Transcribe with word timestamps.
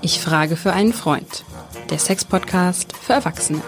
Ich 0.00 0.20
frage 0.20 0.56
für 0.56 0.72
einen 0.72 0.92
Freund. 0.92 1.44
Der 1.90 1.98
Sex-Podcast 1.98 2.96
für 2.96 3.12
Erwachsene. 3.12 3.62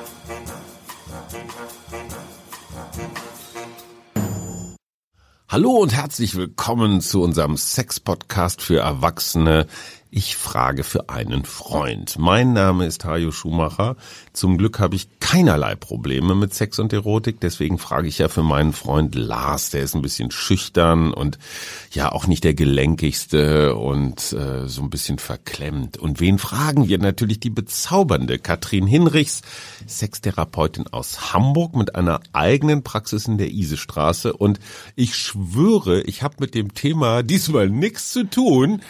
Hallo 5.48 5.70
und 5.70 5.94
herzlich 5.94 6.34
willkommen 6.34 7.00
zu 7.00 7.22
unserem 7.22 7.56
Sex-Podcast 7.56 8.60
für 8.60 8.80
Erwachsene. 8.80 9.68
Ich 10.16 10.36
frage 10.36 10.84
für 10.84 11.08
einen 11.08 11.44
Freund. 11.44 12.20
Mein 12.20 12.52
Name 12.52 12.86
ist 12.86 13.04
Hajo 13.04 13.32
Schumacher. 13.32 13.96
Zum 14.32 14.58
Glück 14.58 14.78
habe 14.78 14.94
ich 14.94 15.08
keinerlei 15.18 15.74
Probleme 15.74 16.36
mit 16.36 16.54
Sex 16.54 16.78
und 16.78 16.92
Erotik. 16.92 17.40
Deswegen 17.40 17.78
frage 17.78 18.06
ich 18.06 18.18
ja 18.18 18.28
für 18.28 18.44
meinen 18.44 18.72
Freund 18.72 19.16
Lars. 19.16 19.70
Der 19.70 19.82
ist 19.82 19.96
ein 19.96 20.02
bisschen 20.02 20.30
schüchtern 20.30 21.12
und 21.12 21.40
ja 21.90 22.12
auch 22.12 22.28
nicht 22.28 22.44
der 22.44 22.54
gelenkigste 22.54 23.74
und 23.74 24.32
äh, 24.34 24.68
so 24.68 24.82
ein 24.82 24.90
bisschen 24.90 25.18
verklemmt. 25.18 25.96
Und 25.96 26.20
wen 26.20 26.38
fragen 26.38 26.86
wir? 26.86 26.98
Natürlich 26.98 27.40
die 27.40 27.50
bezaubernde 27.50 28.38
Katrin 28.38 28.86
Hinrichs, 28.86 29.42
Sextherapeutin 29.88 30.86
aus 30.86 31.32
Hamburg 31.32 31.74
mit 31.74 31.96
einer 31.96 32.20
eigenen 32.32 32.84
Praxis 32.84 33.26
in 33.26 33.36
der 33.36 33.50
Isestraße. 33.50 34.32
Und 34.32 34.60
ich 34.94 35.16
schwöre, 35.16 36.02
ich 36.02 36.22
habe 36.22 36.36
mit 36.38 36.54
dem 36.54 36.72
Thema 36.72 37.24
diesmal 37.24 37.68
nichts 37.68 38.12
zu 38.12 38.30
tun. 38.30 38.80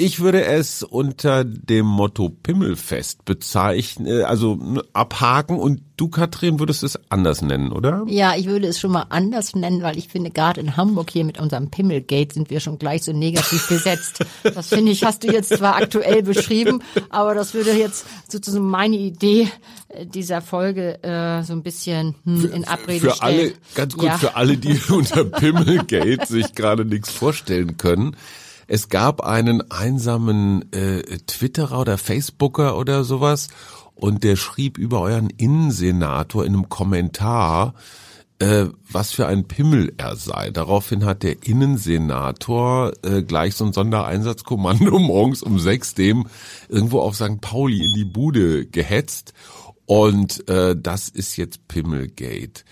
Ich 0.00 0.20
würde 0.20 0.44
es 0.44 0.84
unter 0.84 1.42
dem 1.44 1.84
Motto 1.84 2.28
Pimmelfest 2.30 3.24
bezeichnen, 3.24 4.06
äh, 4.06 4.22
also 4.22 4.56
abhaken 4.92 5.58
und 5.58 5.80
du, 5.96 6.06
Katrin, 6.08 6.60
würdest 6.60 6.84
es 6.84 6.96
anders 7.10 7.42
nennen, 7.42 7.72
oder? 7.72 8.04
Ja, 8.06 8.36
ich 8.36 8.46
würde 8.46 8.68
es 8.68 8.78
schon 8.78 8.92
mal 8.92 9.06
anders 9.08 9.56
nennen, 9.56 9.82
weil 9.82 9.98
ich 9.98 10.06
finde, 10.06 10.30
gerade 10.30 10.60
in 10.60 10.76
Hamburg 10.76 11.10
hier 11.10 11.24
mit 11.24 11.40
unserem 11.40 11.70
Pimmelgate 11.70 12.32
sind 12.32 12.48
wir 12.48 12.60
schon 12.60 12.78
gleich 12.78 13.02
so 13.02 13.12
negativ 13.12 13.66
besetzt. 13.68 14.24
Das 14.54 14.68
finde 14.68 14.92
ich, 14.92 15.02
hast 15.02 15.24
du 15.24 15.32
jetzt 15.32 15.48
zwar 15.56 15.74
aktuell 15.76 16.22
beschrieben, 16.22 16.80
aber 17.10 17.34
das 17.34 17.54
würde 17.54 17.72
jetzt 17.72 18.06
sozusagen 18.28 18.66
meine 18.68 18.96
Idee 18.96 19.48
äh, 19.88 20.06
dieser 20.06 20.40
Folge 20.42 21.02
äh, 21.02 21.42
so 21.42 21.54
ein 21.54 21.64
bisschen 21.64 22.14
hm, 22.24 22.52
in 22.52 22.64
Abrede 22.68 23.00
für 23.10 23.16
stellen. 23.16 23.38
alle, 23.40 23.52
ganz 23.74 23.94
kurz, 23.94 24.06
Ja. 24.12 24.18
für 24.18 24.36
alle, 24.36 24.56
die 24.56 24.80
unter 24.92 25.24
Pimmelgate 25.24 26.26
sich 26.26 26.54
gerade 26.54 26.84
nichts 26.84 27.10
vorstellen 27.10 27.76
können. 27.78 28.16
Es 28.70 28.90
gab 28.90 29.22
einen 29.22 29.70
einsamen 29.70 30.70
äh, 30.72 31.00
Twitterer 31.26 31.80
oder 31.80 31.96
Facebooker 31.96 32.76
oder 32.76 33.02
sowas 33.02 33.48
und 33.94 34.24
der 34.24 34.36
schrieb 34.36 34.76
über 34.76 35.00
euren 35.00 35.30
Innensenator 35.30 36.44
in 36.44 36.52
einem 36.52 36.68
Kommentar, 36.68 37.72
äh, 38.40 38.66
was 38.90 39.12
für 39.12 39.26
ein 39.26 39.48
Pimmel 39.48 39.94
er 39.96 40.16
sei. 40.16 40.50
Daraufhin 40.50 41.06
hat 41.06 41.22
der 41.22 41.42
Innensenator 41.44 42.92
äh, 43.02 43.22
gleich 43.22 43.54
so 43.54 43.64
ein 43.64 43.72
Sondereinsatzkommando 43.72 44.98
morgens 44.98 45.42
um 45.42 45.58
sechs 45.58 45.94
dem 45.94 46.26
irgendwo 46.68 47.00
auf 47.00 47.16
St. 47.16 47.40
Pauli 47.40 47.82
in 47.86 47.94
die 47.94 48.04
Bude 48.04 48.66
gehetzt. 48.66 49.32
Und 49.86 50.46
äh, 50.50 50.76
das 50.78 51.08
ist 51.08 51.38
jetzt 51.38 51.66
Pimmelgate. 51.68 52.66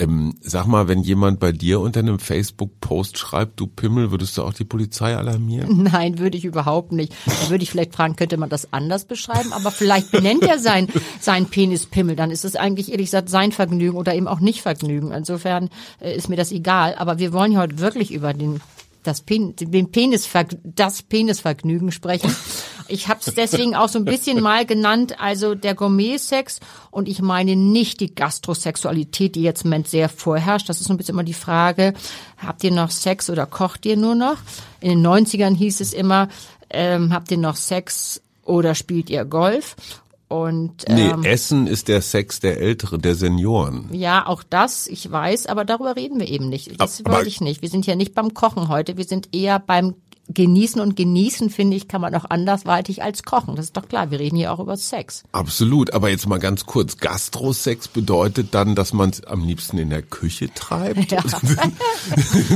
Ähm, 0.00 0.34
sag 0.40 0.66
mal, 0.66 0.88
wenn 0.88 1.02
jemand 1.02 1.40
bei 1.40 1.52
dir 1.52 1.78
unter 1.80 2.00
einem 2.00 2.18
Facebook-Post 2.18 3.18
schreibt, 3.18 3.60
du 3.60 3.66
Pimmel, 3.66 4.10
würdest 4.10 4.38
du 4.38 4.42
auch 4.42 4.54
die 4.54 4.64
Polizei 4.64 5.14
alarmieren? 5.14 5.82
Nein, 5.92 6.18
würde 6.18 6.38
ich 6.38 6.46
überhaupt 6.46 6.92
nicht. 6.92 7.12
Da 7.26 7.50
würde 7.50 7.62
ich 7.62 7.70
vielleicht 7.70 7.94
fragen, 7.94 8.16
könnte 8.16 8.38
man 8.38 8.48
das 8.48 8.72
anders 8.72 9.04
beschreiben? 9.04 9.52
Aber 9.52 9.70
vielleicht 9.70 10.10
benennt 10.10 10.42
er 10.42 10.58
sein, 10.58 10.88
sein 11.20 11.46
Penispimmel. 11.46 12.16
Dann 12.16 12.30
ist 12.30 12.46
es 12.46 12.56
eigentlich 12.56 12.90
ehrlich 12.90 13.08
gesagt 13.08 13.28
sein 13.28 13.52
Vergnügen 13.52 13.98
oder 13.98 14.14
eben 14.14 14.26
auch 14.26 14.40
nicht 14.40 14.62
Vergnügen. 14.62 15.12
Insofern 15.12 15.68
äh, 16.00 16.16
ist 16.16 16.30
mir 16.30 16.36
das 16.36 16.50
egal. 16.50 16.94
Aber 16.94 17.18
wir 17.18 17.34
wollen 17.34 17.52
ja 17.52 17.60
heute 17.60 17.78
wirklich 17.78 18.10
über 18.10 18.32
den 18.32 18.60
das 19.02 19.22
Pen, 19.22 19.54
den 19.56 19.90
Penis, 19.90 20.28
das 20.64 21.02
Penisvergnügen 21.02 21.92
sprechen. 21.92 22.34
Ich 22.90 23.08
habe 23.08 23.20
es 23.24 23.34
deswegen 23.34 23.74
auch 23.74 23.88
so 23.88 23.98
ein 23.98 24.04
bisschen 24.04 24.40
mal 24.42 24.66
genannt, 24.66 25.20
also 25.20 25.54
der 25.54 25.74
Gourmet-Sex 25.74 26.60
und 26.90 27.08
ich 27.08 27.22
meine 27.22 27.56
nicht 27.56 28.00
die 28.00 28.14
Gastrosexualität, 28.14 29.34
die 29.34 29.42
jetzt 29.42 29.64
im 29.64 29.70
Moment 29.70 29.88
sehr 29.88 30.08
vorherrscht. 30.08 30.68
Das 30.68 30.80
ist 30.80 30.86
so 30.88 30.92
ein 30.94 30.96
bisschen 30.96 31.14
immer 31.14 31.24
die 31.24 31.34
Frage, 31.34 31.94
habt 32.38 32.64
ihr 32.64 32.72
noch 32.72 32.90
Sex 32.90 33.30
oder 33.30 33.46
kocht 33.46 33.86
ihr 33.86 33.96
nur 33.96 34.14
noch? 34.14 34.36
In 34.80 34.90
den 34.90 35.06
90ern 35.06 35.54
hieß 35.56 35.80
es 35.80 35.92
immer, 35.92 36.28
ähm, 36.70 37.12
habt 37.12 37.30
ihr 37.30 37.38
noch 37.38 37.56
Sex 37.56 38.20
oder 38.44 38.74
spielt 38.74 39.10
ihr 39.10 39.24
Golf? 39.24 39.76
Und 40.28 40.88
Nee, 40.88 41.08
ähm, 41.08 41.24
Essen 41.24 41.66
ist 41.66 41.88
der 41.88 42.02
Sex 42.02 42.38
der 42.38 42.60
Älteren, 42.60 43.00
der 43.02 43.16
Senioren. 43.16 43.88
ja, 43.92 44.26
auch 44.28 44.44
das, 44.48 44.86
ich 44.86 45.10
weiß, 45.10 45.46
aber 45.46 45.64
darüber 45.64 45.96
reden 45.96 46.20
wir 46.20 46.28
eben 46.28 46.48
nicht. 46.48 46.80
Das 46.80 47.00
Aber- 47.04 47.14
wollte 47.16 47.28
ich 47.28 47.40
nicht. 47.40 47.62
Wir 47.62 47.68
sind 47.68 47.84
ja 47.86 47.96
nicht 47.96 48.14
beim 48.14 48.32
Kochen 48.32 48.68
heute, 48.68 48.96
wir 48.96 49.04
sind 49.04 49.34
eher 49.34 49.58
beim 49.58 49.94
Genießen 50.32 50.80
und 50.80 50.94
Genießen, 50.96 51.50
finde 51.50 51.76
ich, 51.76 51.88
kann 51.88 52.00
man 52.00 52.14
auch 52.14 52.24
andersweitig 52.28 53.02
als 53.02 53.24
Kochen. 53.24 53.56
Das 53.56 53.66
ist 53.66 53.76
doch 53.76 53.88
klar, 53.88 54.10
wir 54.10 54.20
reden 54.20 54.36
hier 54.36 54.52
auch 54.52 54.60
über 54.60 54.76
Sex. 54.76 55.24
Absolut, 55.32 55.92
aber 55.92 56.08
jetzt 56.08 56.28
mal 56.28 56.38
ganz 56.38 56.66
kurz. 56.66 56.98
Gastrosex 56.98 57.88
bedeutet 57.88 58.54
dann, 58.54 58.74
dass 58.74 58.92
man 58.92 59.10
es 59.10 59.24
am 59.24 59.44
liebsten 59.44 59.78
in 59.78 59.90
der 59.90 60.02
Küche 60.02 60.52
treibt? 60.54 61.10
Ja. 61.10 61.18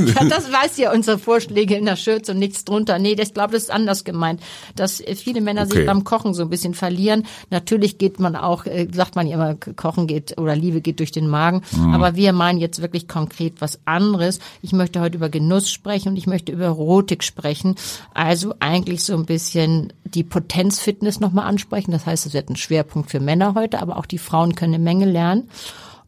ja, 0.05 0.25
das 0.29 0.51
weiß 0.51 0.77
ja 0.77 0.93
unsere 0.93 1.19
Vorschläge 1.19 1.75
in 1.75 1.85
der 1.85 1.95
Schürze 1.97 2.31
und 2.31 2.39
nichts 2.39 2.63
drunter. 2.63 2.97
Nee, 2.99 3.15
das, 3.15 3.29
ich 3.29 3.33
glaube, 3.33 3.53
das 3.53 3.63
ist 3.63 3.71
anders 3.71 4.03
gemeint, 4.03 4.41
dass 4.75 5.01
äh, 5.01 5.15
viele 5.15 5.41
Männer 5.41 5.63
Okay. 5.65 5.77
sich 5.77 5.85
beim 5.85 6.03
Kochen 6.03 6.33
so 6.33 6.43
ein 6.43 6.49
bisschen 6.49 6.73
verlieren. 6.73 7.25
Natürlich 7.49 7.97
geht 7.97 8.19
man 8.19 8.35
auch, 8.35 8.65
äh, 8.65 8.87
sagt 8.93 9.15
man 9.15 9.27
ja 9.27 9.35
immer, 9.35 9.55
Kochen 9.55 10.07
geht 10.07 10.37
oder 10.37 10.55
Liebe 10.55 10.81
geht 10.81 10.99
durch 10.99 11.11
den 11.11 11.27
Magen. 11.27 11.61
Mhm. 11.75 11.93
Aber 11.93 12.15
wir 12.15 12.31
meinen 12.33 12.59
jetzt 12.59 12.81
wirklich 12.81 13.07
konkret 13.07 13.55
was 13.59 13.79
anderes. 13.85 14.39
Ich 14.61 14.71
möchte 14.71 15.01
heute 15.01 15.17
über 15.17 15.29
Genuss 15.29 15.71
sprechen 15.71 16.09
und 16.09 16.17
ich 16.17 16.27
möchte 16.27 16.51
über 16.51 16.65
Erotik 16.65 17.23
sprechen. 17.23 17.64
Also 18.13 18.53
eigentlich 18.59 19.03
so 19.03 19.15
ein 19.15 19.25
bisschen 19.25 19.93
die 20.03 20.23
Potenzfitness 20.23 21.19
nochmal 21.19 21.47
ansprechen. 21.47 21.91
Das 21.91 22.05
heißt, 22.05 22.27
es 22.27 22.33
wird 22.33 22.49
ein 22.49 22.55
Schwerpunkt 22.55 23.09
für 23.09 23.19
Männer 23.19 23.55
heute, 23.55 23.81
aber 23.81 23.97
auch 23.97 24.05
die 24.05 24.19
Frauen 24.19 24.53
können 24.53 24.75
eine 24.75 24.83
Menge 24.83 25.05
lernen. 25.05 25.49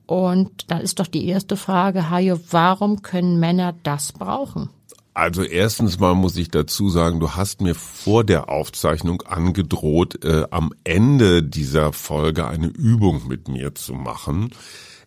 Und 0.06 0.72
dann 0.72 0.82
ist 0.82 1.00
doch 1.00 1.08
die 1.08 1.28
erste 1.28 1.58
Frage, 1.58 2.10
Hajo, 2.10 2.40
warum 2.52 3.02
können 3.02 3.40
Männer 3.40 3.74
das 3.84 4.14
brauchen? 4.14 4.70
Also 5.18 5.42
erstens 5.42 6.00
mal 6.00 6.14
muss 6.14 6.38
ich 6.38 6.52
dazu 6.52 6.90
sagen, 6.90 7.20
du 7.20 7.32
hast 7.32 7.60
mir 7.60 7.74
vor 7.74 8.24
der 8.24 8.50
Aufzeichnung 8.50 9.24
angedroht, 9.24 10.24
äh, 10.24 10.44
am 10.52 10.74
Ende 10.84 11.42
dieser 11.42 11.92
Folge 11.92 12.46
eine 12.46 12.68
Übung 12.68 13.28
mit 13.28 13.48
mir 13.48 13.74
zu 13.74 13.94
machen. 13.94 14.52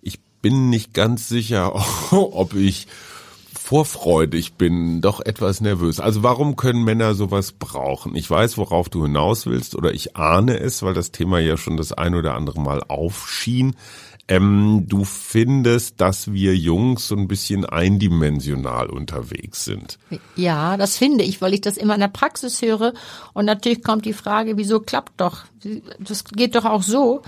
Ich 0.02 0.18
bin 0.42 0.68
nicht 0.68 0.94
ganz 0.94 1.28
sicher, 1.28 1.80
ob 2.10 2.54
ich 2.54 2.88
vorfreudig 3.70 4.54
bin, 4.54 5.00
doch 5.00 5.20
etwas 5.20 5.60
nervös. 5.60 6.00
Also 6.00 6.24
warum 6.24 6.56
können 6.56 6.82
Männer 6.82 7.14
sowas 7.14 7.52
brauchen? 7.52 8.16
Ich 8.16 8.28
weiß, 8.28 8.58
worauf 8.58 8.88
du 8.88 9.04
hinaus 9.04 9.46
willst 9.46 9.76
oder 9.76 9.94
ich 9.94 10.16
ahne 10.16 10.58
es, 10.58 10.82
weil 10.82 10.92
das 10.92 11.12
Thema 11.12 11.38
ja 11.38 11.56
schon 11.56 11.76
das 11.76 11.92
ein 11.92 12.16
oder 12.16 12.34
andere 12.34 12.60
Mal 12.60 12.82
aufschien. 12.88 13.76
Ähm, 14.26 14.86
du 14.88 15.04
findest, 15.04 16.00
dass 16.00 16.32
wir 16.32 16.56
Jungs 16.56 17.06
so 17.06 17.14
ein 17.14 17.28
bisschen 17.28 17.64
eindimensional 17.64 18.90
unterwegs 18.90 19.66
sind. 19.66 20.00
Ja, 20.34 20.76
das 20.76 20.96
finde 20.96 21.22
ich, 21.22 21.40
weil 21.40 21.54
ich 21.54 21.60
das 21.60 21.76
immer 21.76 21.94
in 21.94 22.00
der 22.00 22.08
Praxis 22.08 22.62
höre. 22.62 22.92
Und 23.34 23.44
natürlich 23.44 23.84
kommt 23.84 24.04
die 24.04 24.14
Frage, 24.14 24.56
wieso 24.56 24.80
klappt 24.80 25.20
doch? 25.20 25.44
Das 25.98 26.24
geht 26.24 26.54
doch 26.54 26.64
auch 26.64 26.82
so. 26.82 27.22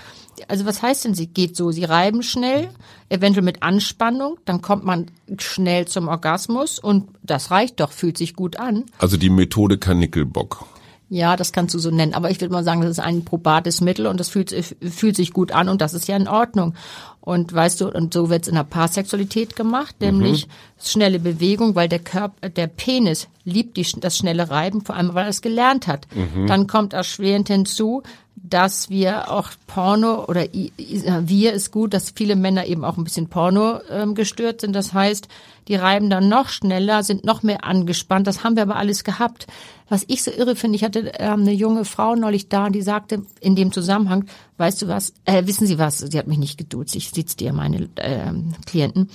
Also 0.48 0.64
was 0.64 0.82
heißt 0.82 1.04
denn, 1.04 1.14
sie 1.14 1.26
geht 1.26 1.56
so? 1.56 1.70
Sie 1.70 1.84
reiben 1.84 2.22
schnell, 2.22 2.70
eventuell 3.08 3.44
mit 3.44 3.62
Anspannung, 3.62 4.38
dann 4.44 4.62
kommt 4.62 4.84
man 4.84 5.06
schnell 5.38 5.86
zum 5.86 6.08
Orgasmus 6.08 6.78
und 6.78 7.08
das 7.22 7.50
reicht 7.50 7.80
doch, 7.80 7.92
fühlt 7.92 8.16
sich 8.16 8.34
gut 8.34 8.58
an. 8.58 8.84
Also 8.98 9.16
die 9.16 9.30
Methode 9.30 9.78
Kanickelbock. 9.78 10.64
Ja, 11.12 11.36
das 11.36 11.52
kannst 11.52 11.74
du 11.74 11.78
so 11.78 11.90
nennen. 11.90 12.14
Aber 12.14 12.30
ich 12.30 12.40
würde 12.40 12.54
mal 12.54 12.64
sagen, 12.64 12.80
das 12.80 12.92
ist 12.92 12.98
ein 12.98 13.26
probates 13.26 13.82
Mittel 13.82 14.06
und 14.06 14.18
das 14.18 14.30
fühlt, 14.30 14.50
fühlt 14.80 15.14
sich 15.14 15.34
gut 15.34 15.52
an 15.52 15.68
und 15.68 15.82
das 15.82 15.92
ist 15.92 16.08
ja 16.08 16.16
in 16.16 16.26
Ordnung. 16.26 16.72
Und 17.20 17.52
weißt 17.52 17.82
du, 17.82 17.88
und 17.88 18.14
so 18.14 18.30
wird's 18.30 18.48
in 18.48 18.54
der 18.54 18.64
Paarsexualität 18.64 19.54
gemacht, 19.54 19.94
nämlich 20.00 20.48
schnelle 20.82 21.20
Bewegung, 21.20 21.74
weil 21.74 21.90
der 21.90 21.98
Körper, 21.98 22.48
der 22.48 22.66
Penis 22.66 23.28
liebt 23.44 23.76
die, 23.76 23.86
das 24.00 24.16
schnelle 24.16 24.50
Reiben, 24.50 24.82
vor 24.82 24.96
allem 24.96 25.14
weil 25.14 25.24
er 25.24 25.30
es 25.30 25.42
gelernt 25.42 25.86
hat. 25.86 26.06
Dann 26.46 26.66
kommt 26.66 26.92
erschwerend 26.92 27.48
hinzu, 27.48 28.02
dass 28.34 28.90
wir 28.90 29.30
auch 29.30 29.50
Porno 29.66 30.24
oder 30.24 30.46
wir 30.52 31.52
ist 31.52 31.70
gut, 31.70 31.94
dass 31.94 32.10
viele 32.10 32.34
Männer 32.34 32.66
eben 32.66 32.84
auch 32.84 32.96
ein 32.96 33.04
bisschen 33.04 33.28
Porno 33.28 33.78
ähm, 33.88 34.14
gestört 34.14 34.60
sind. 34.60 34.74
Das 34.74 34.92
heißt, 34.92 35.28
die 35.68 35.74
reiben 35.76 36.10
dann 36.10 36.28
noch 36.28 36.48
schneller, 36.48 37.02
sind 37.02 37.24
noch 37.24 37.42
mehr 37.42 37.64
angespannt. 37.64 38.26
Das 38.26 38.42
haben 38.42 38.56
wir 38.56 38.64
aber 38.64 38.76
alles 38.76 39.04
gehabt. 39.04 39.46
Was 39.88 40.04
ich 40.08 40.22
so 40.22 40.30
irre 40.30 40.56
finde, 40.56 40.76
ich 40.76 40.84
hatte 40.84 41.12
ähm, 41.18 41.42
eine 41.42 41.52
junge 41.52 41.84
Frau 41.84 42.16
neulich 42.16 42.48
da, 42.48 42.68
die 42.68 42.82
sagte 42.82 43.22
in 43.40 43.54
dem 43.54 43.70
Zusammenhang, 43.70 44.24
weißt 44.56 44.82
du 44.82 44.88
was, 44.88 45.12
äh, 45.24 45.46
wissen 45.46 45.66
Sie 45.66 45.78
was, 45.78 45.98
sie 45.98 46.18
hat 46.18 46.26
mich 46.26 46.38
nicht 46.38 46.58
geduzt, 46.58 46.96
ich 46.96 47.10
sitze 47.10 47.36
dir 47.36 47.52
meine 47.52 47.88
ähm, 47.98 48.54
Klienten. 48.66 49.08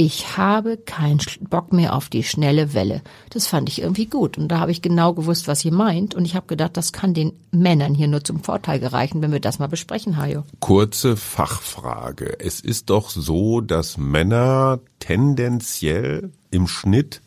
Ich 0.00 0.36
habe 0.36 0.76
keinen 0.76 1.18
Bock 1.50 1.72
mehr 1.72 1.92
auf 1.92 2.08
die 2.08 2.22
schnelle 2.22 2.72
Welle. 2.72 3.02
Das 3.30 3.48
fand 3.48 3.68
ich 3.68 3.82
irgendwie 3.82 4.06
gut. 4.06 4.38
Und 4.38 4.46
da 4.46 4.60
habe 4.60 4.70
ich 4.70 4.80
genau 4.80 5.12
gewusst, 5.12 5.48
was 5.48 5.58
sie 5.58 5.72
meint. 5.72 6.14
Und 6.14 6.24
ich 6.24 6.36
habe 6.36 6.46
gedacht, 6.46 6.76
das 6.76 6.92
kann 6.92 7.14
den 7.14 7.32
Männern 7.50 7.96
hier 7.96 8.06
nur 8.06 8.22
zum 8.22 8.44
Vorteil 8.44 8.78
gereichen, 8.78 9.22
wenn 9.22 9.32
wir 9.32 9.40
das 9.40 9.58
mal 9.58 9.66
besprechen, 9.66 10.16
Hajo. 10.16 10.44
Kurze 10.60 11.16
Fachfrage. 11.16 12.38
Es 12.38 12.60
ist 12.60 12.90
doch 12.90 13.10
so, 13.10 13.60
dass 13.60 13.98
Männer 13.98 14.78
tendenziell 15.00 16.30
im 16.52 16.68
Schnitt 16.68 17.20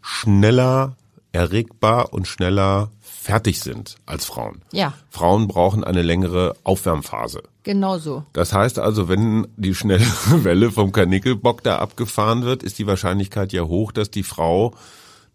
schneller 0.00 0.96
erregbar 1.32 2.14
und 2.14 2.26
schneller 2.26 2.90
fertig 3.02 3.60
sind 3.60 3.96
als 4.06 4.24
Frauen. 4.24 4.62
Ja. 4.72 4.94
Frauen 5.10 5.48
brauchen 5.48 5.84
eine 5.84 6.00
längere 6.00 6.56
Aufwärmphase. 6.64 7.42
Genau. 7.66 7.98
Das 8.32 8.52
heißt 8.52 8.78
also, 8.78 9.08
wenn 9.08 9.48
die 9.56 9.74
schnelle 9.74 10.04
Welle 10.44 10.70
vom 10.70 10.92
Karnickelbock 10.92 11.64
da 11.64 11.78
abgefahren 11.78 12.44
wird, 12.44 12.62
ist 12.62 12.78
die 12.78 12.86
Wahrscheinlichkeit 12.86 13.52
ja 13.52 13.62
hoch, 13.64 13.90
dass 13.90 14.08
die 14.08 14.22
Frau 14.22 14.72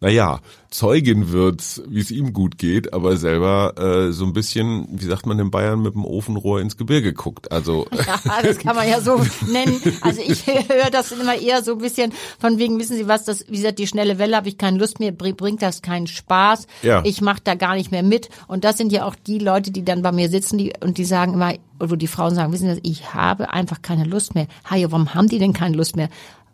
naja, 0.02 0.40
Zeugin 0.72 1.32
wird, 1.32 1.84
wie 1.88 2.00
es 2.00 2.10
ihm 2.10 2.34
gut 2.34 2.58
geht, 2.58 2.92
aber 2.92 3.18
selber 3.18 3.74
äh, 3.78 4.12
so 4.12 4.26
ein 4.26 4.34
bisschen, 4.34 4.88
wie 4.90 5.06
sagt 5.06 5.28
man 5.28 5.38
in 5.38 5.52
Bayern, 5.52 5.82
mit 5.82 5.94
dem 5.94 6.06
Ofenrohr 6.06 6.60
ins 6.60 6.76
Gebirge 6.76 7.14
guckt. 7.14 7.52
Also 7.52 7.86
ja, 8.08 8.42
das 8.42 8.58
kann 8.58 8.76
man 8.76 8.90
ja 8.90 9.00
so 9.00 9.22
nennen. 9.48 9.80
Also 10.02 10.22
ich 10.26 10.48
höre 10.48 10.90
das 10.92 11.12
immer 11.12 11.36
eher 11.36 11.64
so 11.64 11.74
ein 11.74 11.78
bisschen 11.78 12.14
von 12.40 12.58
wegen, 12.58 12.80
wissen 12.80 12.98
Sie 12.98 13.08
was, 13.08 13.26
das, 13.26 13.46
wie 13.48 13.58
gesagt, 13.58 13.78
die 13.78 13.86
schnelle 13.86 14.18
Welle 14.18 14.36
habe 14.36 14.50
ich 14.50 14.58
keine 14.58 14.80
Lust 14.80 15.00
mehr, 15.00 15.12
bringt 15.12 15.62
das 15.62 15.84
keinen 15.84 16.08
Spaß. 16.08 16.66
Ja. 16.82 17.04
Ich 17.06 17.22
mache 17.22 17.42
da 17.44 17.54
gar 17.54 17.76
nicht 17.76 17.92
mehr 17.92 18.04
mit. 18.04 18.30
Und 18.48 18.64
das 18.64 18.78
sind 18.78 18.92
ja 18.92 19.06
auch 19.06 19.16
die 19.16 19.38
Leute, 19.38 19.70
die 19.70 19.86
dann 19.86 20.02
bei 20.02 20.12
mir 20.12 20.30
sitzen, 20.30 20.58
die 20.58 20.74
und 20.84 20.98
die 20.98 21.06
sagen 21.06 21.34
immer, 21.34 21.54
wo 21.80 21.96
die 21.96 22.08
Frauen 22.08 22.34
sagen, 22.34 22.54
wissen 22.54 22.74
Sie, 22.74 22.82
ich 22.84 23.14
habe 23.14 23.52
einfach 23.52 23.84
keine 23.84 24.06
Lust 24.06 24.34
mehr. 24.34 24.48
Hajo, 24.68 24.92
warum 24.92 25.14
haben 25.14 25.28
die 25.28 25.38
denn 25.38 25.54
keine 25.54 25.78
Lust 25.78 25.96
mehr? 25.96 26.10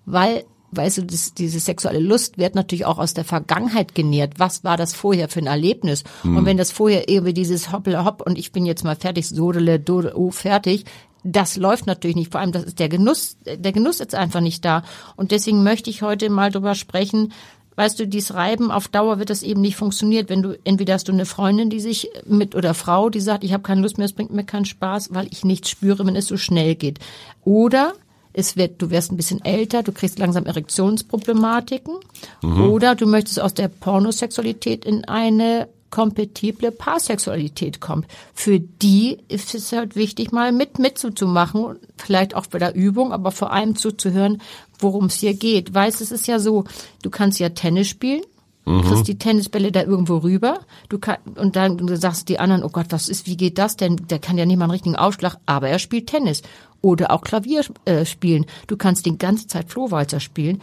Weil 0.06 0.44
weißt 0.72 1.00
du, 1.00 1.02
das, 1.04 1.34
diese 1.34 1.60
sexuelle 1.60 2.00
Lust 2.00 2.38
wird 2.38 2.56
natürlich 2.56 2.86
auch 2.86 2.98
aus 2.98 3.14
der 3.14 3.24
Vergangenheit 3.24 3.96
genährt. 3.96 4.34
Was 4.38 4.64
war 4.64 4.78
das 4.78 4.94
vorher 4.94 5.30
für 5.30 5.40
ein 5.40 5.48
Erlebnis? 5.48 6.04
Mhm. 6.24 6.38
Und 6.38 6.46
wenn 6.46 6.58
das 6.58 6.72
vorher 6.72 7.10
irgendwie 7.10 7.34
dieses 7.34 7.72
Hoppele 7.72 8.04
Hopp 8.04 8.22
und 8.26 8.38
ich 8.38 8.52
bin 8.52 8.66
jetzt 8.66 8.84
mal 8.84 8.96
fertig, 8.96 9.28
Sodele, 9.28 9.80
Dode, 9.80 10.14
oh, 10.16 10.32
fertig, 10.32 10.86
das 11.24 11.58
läuft 11.58 11.88
natürlich 11.88 12.16
nicht. 12.16 12.32
Vor 12.32 12.42
allem, 12.42 12.52
das 12.52 12.64
ist 12.64 12.80
der 12.80 12.90
Genuss, 12.90 13.38
der 13.46 13.72
Genuss 13.72 14.00
ist 14.00 14.16
einfach 14.16 14.42
nicht 14.42 14.64
da. 14.64 14.84
Und 15.16 15.32
deswegen 15.32 15.64
möchte 15.64 15.90
ich 15.90 16.02
heute 16.02 16.30
mal 16.30 16.52
drüber 16.52 16.76
sprechen, 16.76 17.34
weißt 17.76 18.00
du, 18.00 18.08
dies 18.08 18.34
Reiben 18.34 18.72
auf 18.72 18.88
Dauer 18.88 19.20
wird 19.20 19.30
das 19.30 19.44
eben 19.44 19.62
nicht 19.62 19.76
funktioniert, 19.76 20.30
wenn 20.30 20.42
du 20.42 20.58
entweder 20.64 20.96
hast 20.96 21.08
du 21.08 21.12
eine 21.12 21.26
Freundin, 21.26 21.70
die 21.70 21.80
sich 21.80 22.10
mit 22.26 22.56
oder 22.56 22.74
Frau, 22.74 23.10
die 23.10 23.20
sagt, 23.20 23.44
ich 23.44 23.54
habe 23.54 23.64
keine 23.64 23.82
Lust 23.82 23.98
mehr, 23.98 24.06
es 24.06 24.14
bringt 24.14 24.34
mir 24.34 24.44
keinen 24.44 24.66
Spaß, 24.66 25.14
weil 25.14 25.28
ich 25.32 25.46
nichts 25.46 25.70
spüre, 25.70 26.06
wenn 26.06 26.16
es 26.16 26.28
so 26.28 26.38
schnell 26.38 26.76
geht. 26.76 27.00
Oder 27.44 27.94
es 28.38 28.56
wird, 28.56 28.82
du 28.82 28.92
wirst 28.92 29.12
ein 29.12 29.18
bisschen 29.18 29.44
älter, 29.44 29.82
du 29.82 29.92
kriegst 29.92 30.20
langsam 30.20 30.46
Erektionsproblematiken 30.46 31.96
mhm. 32.44 32.70
oder 32.70 32.94
du 32.94 33.08
möchtest 33.08 33.42
aus 33.42 33.56
der 33.56 33.68
Pornosexualität 33.68 34.86
in 34.86 35.06
eine 35.06 35.68
kompatible 35.90 36.72
Paarsexualität 36.72 37.82
kommen. 37.82 38.06
Für 38.34 38.60
die 38.60 39.18
ist 39.28 39.56
es 39.56 39.72
halt 39.72 39.96
wichtig, 39.96 40.32
mal 40.32 40.52
mit 40.52 40.78
mitzumachen, 40.78 41.80
vielleicht 41.98 42.36
auch 42.36 42.46
bei 42.46 42.60
der 42.60 42.76
Übung, 42.76 43.12
aber 43.12 43.32
vor 43.32 43.52
allem 43.52 43.76
zuzuhören, 43.76 44.42
worum 44.80 45.06
es 45.06 45.16
hier 45.16 45.34
geht. 45.34 45.74
Weißt, 45.74 46.00
es 46.02 46.12
ist 46.12 46.28
ja 46.28 46.38
so, 46.38 46.66
du 47.02 47.10
kannst 47.10 47.40
ja 47.40 47.50
Tennis 47.50 47.88
spielen, 47.88 48.22
mhm. 48.66 48.82
kriegst 48.82 49.08
die 49.08 49.18
Tennisbälle 49.18 49.72
da 49.72 49.82
irgendwo 49.82 50.18
rüber, 50.18 50.60
du 50.90 51.00
kann, 51.00 51.18
und 51.36 51.56
dann 51.56 51.78
du 51.78 51.98
sagst 51.98 52.30
die 52.30 52.38
anderen, 52.38 52.64
oh 52.64 52.70
Gott, 52.70 52.88
was 52.90 53.10
ist, 53.10 53.26
wie 53.26 53.38
geht 53.38 53.58
das 53.58 53.78
denn? 53.78 53.96
Der 53.96 54.20
kann 54.20 54.38
ja 54.38 54.46
nicht 54.46 54.58
mal 54.58 54.66
einen 54.66 54.72
richtigen 54.72 54.96
Aufschlag, 54.96 55.38
aber 55.48 55.70
er 55.70 55.80
spielt 55.80 56.08
Tennis 56.08 56.44
oder 56.88 57.12
auch 57.12 57.22
Klavier 57.22 57.64
äh, 57.86 58.06
spielen. 58.06 58.46
Du 58.68 58.78
kannst 58.78 59.06
die 59.06 59.18
ganze 59.18 59.48
Zeit 59.48 59.70
Flohwalzer 59.70 60.20
spielen. 60.20 60.62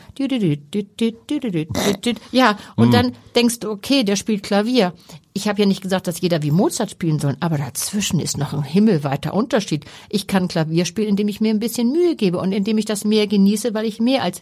Ja, 2.32 2.58
und 2.76 2.94
dann 2.94 3.12
denkst 3.36 3.60
du, 3.60 3.70
okay, 3.70 4.04
der 4.04 4.16
spielt 4.16 4.42
Klavier. 4.42 4.94
Ich 5.36 5.48
habe 5.48 5.60
ja 5.60 5.66
nicht 5.66 5.82
gesagt, 5.82 6.06
dass 6.06 6.20
jeder 6.20 6.42
wie 6.44 6.52
Mozart 6.52 6.92
spielen 6.92 7.18
soll, 7.18 7.36
aber 7.40 7.58
dazwischen 7.58 8.20
ist 8.20 8.38
noch 8.38 8.52
ein 8.52 8.62
himmelweiter 8.62 9.34
Unterschied. 9.34 9.84
Ich 10.08 10.28
kann 10.28 10.46
Klavier 10.46 10.84
spielen, 10.84 11.08
indem 11.08 11.26
ich 11.26 11.40
mir 11.40 11.50
ein 11.50 11.58
bisschen 11.58 11.90
Mühe 11.90 12.14
gebe 12.14 12.38
und 12.38 12.52
indem 12.52 12.78
ich 12.78 12.84
das 12.84 13.04
mehr 13.04 13.26
genieße, 13.26 13.74
weil 13.74 13.84
ich 13.84 13.98
mehr 13.98 14.22
als 14.22 14.40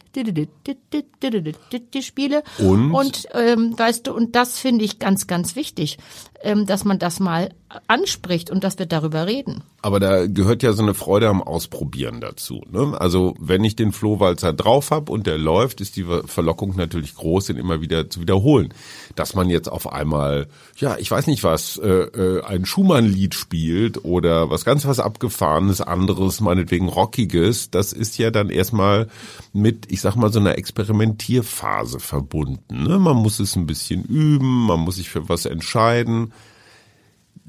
spiele. 2.03 2.43
Und, 2.59 2.93
und 2.93 3.29
ähm, 3.33 3.77
weißt 3.77 4.07
du, 4.07 4.13
und 4.13 4.37
das 4.37 4.59
finde 4.59 4.85
ich 4.85 4.99
ganz, 4.99 5.27
ganz 5.27 5.57
wichtig, 5.57 5.97
ähm, 5.97 6.32
dass 6.67 6.85
man 6.85 6.99
das 6.99 7.21
mal 7.21 7.51
anspricht 7.87 8.51
und 8.51 8.65
dass 8.65 8.79
wir 8.79 8.87
darüber 8.87 9.27
reden. 9.27 9.63
Aber 9.81 9.99
da 9.99 10.27
gehört 10.27 10.63
ja 10.63 10.73
so 10.73 10.83
eine 10.83 10.95
Freude 10.95 11.29
am 11.29 11.43
Ausprobieren 11.43 12.21
dazu. 12.21 12.63
Ne? 12.71 12.95
Also 13.01 13.35
wenn 13.41 13.65
ich 13.65 13.75
den 13.75 13.93
Flohwalzer 13.93 14.53
drauf 14.53 14.91
habe 14.91 15.11
und 15.11 15.27
der 15.27 15.39
läuft, 15.39 15.81
ist 15.81 15.97
die 15.97 16.07
Verlockung 16.27 16.77
natürlich 16.77 17.15
groß, 17.15 17.47
den 17.47 17.57
immer 17.57 17.81
wieder 17.81 18.09
zu 18.09 18.21
wiederholen. 18.21 18.73
Dass 19.17 19.35
man 19.35 19.51
jetzt 19.51 19.71
auf 19.71 19.93
einmal, 19.93 20.47
ja, 20.77 20.97
ich 20.99 21.11
weiß 21.11 21.27
nicht 21.27 21.43
was, 21.43 21.79
äh, 21.79 21.89
äh, 21.89 22.45
ein 22.45 22.65
Schumann-Lied 22.65 23.35
spielt 23.35 24.05
oder 24.05 24.51
was 24.51 24.65
ganz 24.65 24.87
was 24.87 25.01
Abgefahrenes, 25.01 25.81
anderes, 25.81 26.41
meinetwegen 26.41 26.89
Rockiges, 26.89 27.71
das 27.71 27.93
ist 27.93 28.19
ja 28.19 28.31
dann 28.31 28.51
erstmal 28.51 29.09
mit, 29.53 29.91
ich 29.91 30.01
sag 30.01 30.15
mal, 30.15 30.33
so 30.33 30.39
einer 30.39 30.59
Experimentierphase 30.59 31.99
verbunden. 31.99 32.85
Ne? 32.85 32.99
Man 32.99 33.17
muss 33.17 33.41
es 33.41 33.57
ein 33.57 33.67
bisschen 33.67 34.05
üben, 34.05 34.67
man 34.67 34.81
muss 34.81 34.97
sich 34.97 35.09
für 35.09 35.29
was 35.29 35.47
entscheiden 35.47 36.32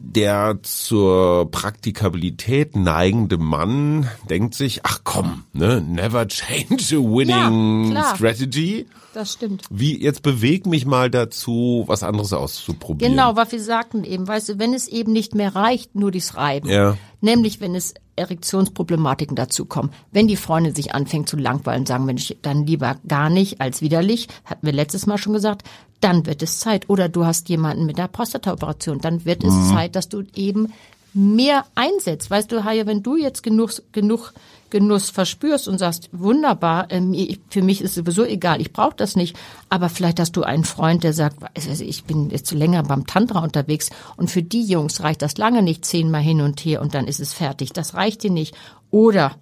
der 0.06 0.60
zur 0.64 1.50
Praktikabilität 1.50 2.76
neigende 2.76 3.38
Mann 3.38 4.10
denkt 4.30 4.54
sich, 4.54 4.82
ach 4.84 5.00
komm, 5.06 5.46
ne, 5.54 5.80
never 5.80 6.28
change 6.28 6.98
a 6.98 7.00
winning 7.00 7.94
ja, 7.94 8.14
strategy. 8.14 8.86
Das 9.14 9.34
stimmt. 9.34 9.64
Wie, 9.70 10.02
jetzt 10.02 10.22
beweg 10.22 10.66
mich 10.66 10.86
mal 10.86 11.10
dazu, 11.10 11.86
was 11.88 12.04
anderes 12.04 12.34
auszuprobieren. 12.34 13.14
Genau, 13.14 13.38
was 13.38 13.54
wir 13.54 13.62
sagten 13.62 14.04
eben, 14.04 14.28
weißt 14.28 14.50
du, 14.50 14.60
wenn 14.60 14.74
es 14.74 14.90
eben 14.90 15.14
nicht 15.14 15.36
mehr 15.36 15.56
reicht, 15.56 15.96
nur 15.96 16.12
dies 16.12 16.36
Reiben. 16.36 16.68
Ja. 16.68 16.98
Nämlich, 17.22 17.62
wenn 17.62 17.74
es 17.74 17.94
Erektionsproblematiken 18.16 19.36
dazukommen. 19.36 19.92
Wenn 20.12 20.28
die 20.28 20.36
Freundin 20.36 20.76
sich 20.76 20.94
anfängt 20.94 21.30
zu 21.30 21.38
langweilen, 21.38 21.86
sagen 21.86 22.08
wir 22.08 22.16
dann 22.42 22.68
lieber 22.68 22.98
gar 23.08 23.30
nicht 23.30 23.60
als 23.62 23.82
widerlich, 23.82 24.28
hatten 24.46 24.66
wir 24.66 24.74
letztes 24.74 25.08
Mal 25.08 25.18
schon 25.18 25.34
gesagt, 25.34 25.64
dann 26.04 26.26
wird 26.26 26.42
es 26.42 26.60
Zeit. 26.60 26.90
Oder 26.90 27.10
du 27.10 27.26
hast 27.26 27.50
jemanden 27.50 27.86
mit 27.86 27.98
einer 27.98 28.08
Prostata-Operation, 28.08 29.00
dann 29.00 29.26
wird 29.26 29.44
es 29.44 29.54
mhm. 29.54 29.74
Zeit, 29.74 29.96
dass 29.96 30.10
du 30.10 30.24
eben 30.36 30.74
mehr 31.14 31.66
einsetzt. 31.76 32.32
Weißt 32.32 32.52
du, 32.52 32.64
Haja, 32.64 32.86
wenn 32.86 33.04
du 33.04 33.16
jetzt 33.16 33.44
genug, 33.44 33.72
genug 33.92 34.34
Genuss 34.74 35.12
verspürst 35.12 35.68
und 35.68 35.78
sagst, 35.78 36.10
wunderbar, 36.12 36.88
ähm, 36.90 37.16
für 37.52 37.62
mich 37.62 37.82
ist 37.82 37.94
sowieso 37.94 38.24
egal, 38.24 38.60
ich 38.60 38.74
brauche 38.74 38.96
das 38.96 39.16
nicht, 39.16 39.38
aber 39.70 39.88
vielleicht 39.88 40.20
hast 40.20 40.36
du 40.36 40.42
einen 40.42 40.64
Freund, 40.64 41.04
der 41.04 41.14
sagt, 41.14 41.38
ich 41.56 42.06
bin 42.06 42.32
jetzt 42.32 42.52
länger 42.52 42.82
beim 42.82 43.06
Tantra 43.06 43.44
unterwegs 43.44 43.92
und 44.18 44.32
für 44.32 44.42
die 44.42 44.64
Jungs 44.64 45.04
reicht 45.04 45.22
das 45.22 45.38
lange 45.38 45.62
nicht 45.62 45.86
zehnmal 45.86 46.22
hin 46.22 46.42
und 46.42 46.60
her 46.66 46.82
und 46.82 46.96
dann 46.96 47.06
ist 47.06 47.20
es 47.20 47.34
fertig. 47.34 47.72
Das 47.72 47.94
reicht 47.94 48.24
dir 48.24 48.32
nicht. 48.32 48.56
Oder 48.90 49.36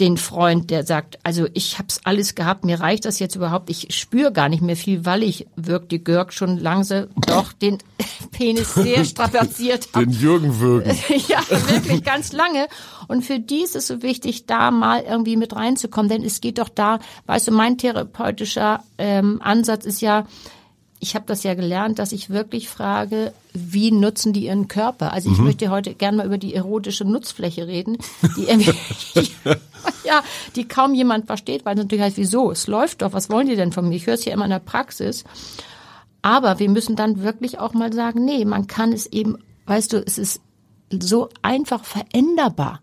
den 0.00 0.16
Freund, 0.16 0.70
der 0.70 0.84
sagt, 0.84 1.18
also 1.22 1.46
ich 1.54 1.78
hab's 1.78 2.00
alles 2.04 2.34
gehabt, 2.34 2.64
mir 2.64 2.80
reicht 2.80 3.04
das 3.04 3.18
jetzt 3.18 3.36
überhaupt, 3.36 3.70
ich 3.70 3.94
spüre 3.94 4.32
gar 4.32 4.48
nicht 4.48 4.62
mehr 4.62 4.76
viel, 4.76 5.04
weil 5.04 5.22
ich 5.22 5.46
wirkt 5.56 5.92
die 5.92 6.02
Görg 6.02 6.32
schon 6.32 6.58
langsam 6.58 7.08
doch 7.26 7.52
den 7.52 7.78
Penis 8.32 8.74
sehr 8.74 9.04
strapaziert 9.04 9.88
habe. 9.92 10.06
Den 10.06 10.14
Jürgen 10.14 10.58
würgen. 10.58 10.90
ja, 11.28 11.38
wirklich 11.48 12.02
ganz 12.02 12.32
lange. 12.32 12.66
Und 13.06 13.24
für 13.24 13.38
die 13.38 13.62
ist 13.62 13.76
es 13.76 13.86
so 13.86 14.02
wichtig, 14.02 14.46
da 14.46 14.70
mal 14.70 15.02
irgendwie 15.02 15.36
mit 15.36 15.54
reinzukommen, 15.54 16.08
denn 16.08 16.24
es 16.24 16.40
geht 16.40 16.58
doch 16.58 16.68
da, 16.68 16.98
weißt 17.26 17.48
du, 17.48 17.52
mein 17.52 17.78
therapeutischer 17.78 18.82
ähm, 18.98 19.40
Ansatz 19.42 19.84
ist 19.84 20.00
ja, 20.00 20.26
ich 21.04 21.14
habe 21.14 21.26
das 21.26 21.42
ja 21.42 21.52
gelernt, 21.52 21.98
dass 21.98 22.12
ich 22.12 22.30
wirklich 22.30 22.70
frage, 22.70 23.34
wie 23.52 23.90
nutzen 23.90 24.32
die 24.32 24.46
ihren 24.46 24.68
Körper? 24.68 25.12
Also 25.12 25.30
ich 25.30 25.36
mhm. 25.36 25.44
möchte 25.44 25.68
heute 25.68 25.94
gerne 25.94 26.16
mal 26.16 26.26
über 26.26 26.38
die 26.38 26.54
erotische 26.54 27.04
Nutzfläche 27.04 27.66
reden, 27.66 27.98
die 28.36 28.46
ja, 30.04 30.22
die 30.56 30.66
kaum 30.66 30.94
jemand 30.94 31.26
versteht, 31.26 31.66
weil 31.66 31.74
es 31.74 31.82
natürlich 31.82 32.04
heißt, 32.04 32.16
wieso? 32.16 32.50
Es 32.50 32.68
läuft 32.68 33.02
doch, 33.02 33.12
was 33.12 33.28
wollen 33.28 33.48
die 33.48 33.54
denn 33.54 33.70
von 33.70 33.86
mir? 33.86 33.96
Ich 33.96 34.06
höre 34.06 34.14
es 34.14 34.24
ja 34.24 34.32
immer 34.32 34.46
in 34.46 34.50
der 34.50 34.60
Praxis. 34.60 35.24
Aber 36.22 36.58
wir 36.58 36.70
müssen 36.70 36.96
dann 36.96 37.22
wirklich 37.22 37.58
auch 37.58 37.74
mal 37.74 37.92
sagen, 37.92 38.24
nee, 38.24 38.46
man 38.46 38.66
kann 38.66 38.90
es 38.94 39.04
eben, 39.04 39.36
weißt 39.66 39.92
du, 39.92 39.98
es 39.98 40.16
ist 40.16 40.40
so 40.90 41.28
einfach 41.42 41.84
veränderbar. 41.84 42.80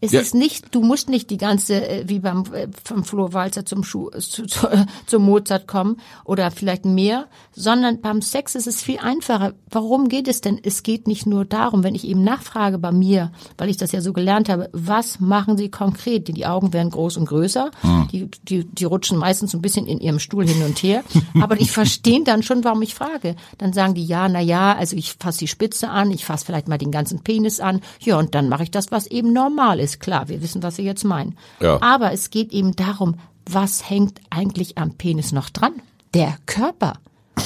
Es 0.00 0.12
ja. 0.12 0.20
ist 0.20 0.34
nicht, 0.34 0.74
du 0.74 0.82
musst 0.82 1.08
nicht 1.08 1.30
die 1.30 1.38
ganze, 1.38 1.88
äh, 1.88 2.04
wie 2.06 2.18
beim 2.18 2.44
äh, 2.52 2.68
vom 2.84 3.02
Flo 3.02 3.32
Walzer 3.32 3.64
zum 3.64 3.82
Schuh, 3.82 4.10
zu, 4.10 4.44
zu, 4.44 4.68
zum 5.06 5.24
Mozart 5.24 5.66
kommen 5.66 5.96
oder 6.24 6.50
vielleicht 6.50 6.84
mehr, 6.84 7.28
sondern 7.52 8.02
beim 8.02 8.20
Sex 8.20 8.54
ist 8.54 8.66
es 8.66 8.82
viel 8.82 8.98
einfacher. 8.98 9.54
Warum 9.70 10.10
geht 10.10 10.28
es 10.28 10.42
denn? 10.42 10.60
Es 10.62 10.82
geht 10.82 11.08
nicht 11.08 11.24
nur 11.24 11.46
darum, 11.46 11.82
wenn 11.82 11.94
ich 11.94 12.06
eben 12.06 12.22
nachfrage 12.22 12.76
bei 12.78 12.92
mir, 12.92 13.32
weil 13.56 13.70
ich 13.70 13.78
das 13.78 13.92
ja 13.92 14.02
so 14.02 14.12
gelernt 14.12 14.50
habe, 14.50 14.68
was 14.72 15.18
machen 15.18 15.56
Sie 15.56 15.70
konkret? 15.70 16.28
Die 16.28 16.46
Augen 16.46 16.74
werden 16.74 16.90
groß 16.90 17.16
und 17.16 17.26
größer, 17.26 17.70
mhm. 17.82 18.08
die, 18.12 18.30
die, 18.42 18.64
die 18.64 18.84
rutschen 18.84 19.16
meistens 19.16 19.52
so 19.52 19.58
ein 19.58 19.62
bisschen 19.62 19.86
in 19.86 20.00
ihrem 20.00 20.18
Stuhl 20.18 20.46
hin 20.46 20.62
und 20.62 20.82
her, 20.82 21.04
aber 21.40 21.56
die 21.56 21.68
verstehen 21.68 22.24
dann 22.24 22.42
schon, 22.42 22.64
warum 22.64 22.82
ich 22.82 22.94
frage. 22.94 23.34
Dann 23.56 23.72
sagen 23.72 23.94
die 23.94 24.04
ja, 24.04 24.28
na 24.28 24.40
ja, 24.40 24.76
also 24.76 24.94
ich 24.94 25.14
fasse 25.18 25.38
die 25.38 25.48
Spitze 25.48 25.88
an, 25.88 26.10
ich 26.10 26.26
fasse 26.26 26.44
vielleicht 26.44 26.68
mal 26.68 26.76
den 26.76 26.90
ganzen 26.90 27.20
Penis 27.20 27.60
an, 27.60 27.80
ja, 28.00 28.18
und 28.18 28.34
dann 28.34 28.50
mache 28.50 28.64
ich 28.64 28.70
das, 28.70 28.90
was 28.90 29.06
eben 29.06 29.32
normal 29.32 29.80
ist 29.80 29.85
ist 29.86 30.00
klar, 30.00 30.28
wir 30.28 30.42
wissen, 30.42 30.62
was 30.62 30.76
Sie 30.76 30.82
jetzt 30.82 31.04
meinen. 31.04 31.36
Ja. 31.60 31.80
Aber 31.80 32.12
es 32.12 32.30
geht 32.30 32.52
eben 32.52 32.76
darum, 32.76 33.16
was 33.48 33.88
hängt 33.88 34.20
eigentlich 34.30 34.76
am 34.76 34.94
Penis 34.94 35.32
noch 35.32 35.50
dran? 35.50 35.72
Der 36.14 36.36
Körper. 36.46 36.94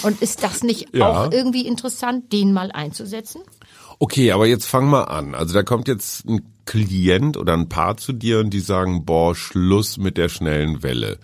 Und 0.03 0.23
ist 0.23 0.43
das 0.43 0.63
nicht 0.63 0.95
ja. 0.95 1.09
auch 1.09 1.33
irgendwie 1.33 1.67
interessant, 1.67 2.33
den 2.33 2.53
mal 2.53 2.73
einzusetzen? 2.73 3.43
Okay, 3.99 4.33
aber 4.33 4.47
jetzt 4.47 4.67
fang 4.67 4.89
mal 4.89 5.05
an. 5.05 5.35
Also 5.35 5.53
da 5.55 5.63
kommt 5.63 5.89
jetzt 5.89 6.27
ein 6.27 6.43
Klient 6.65 7.37
oder 7.37 7.55
ein 7.55 7.69
Paar 7.69 7.97
zu 7.97 8.13
dir 8.13 8.39
und 8.39 8.51
die 8.51 8.61
sagen, 8.61 9.05
boah, 9.05 9.35
Schluss 9.35 9.99
mit 9.99 10.17
der 10.17 10.29
schnellen 10.29 10.83
Welle. 10.83 11.19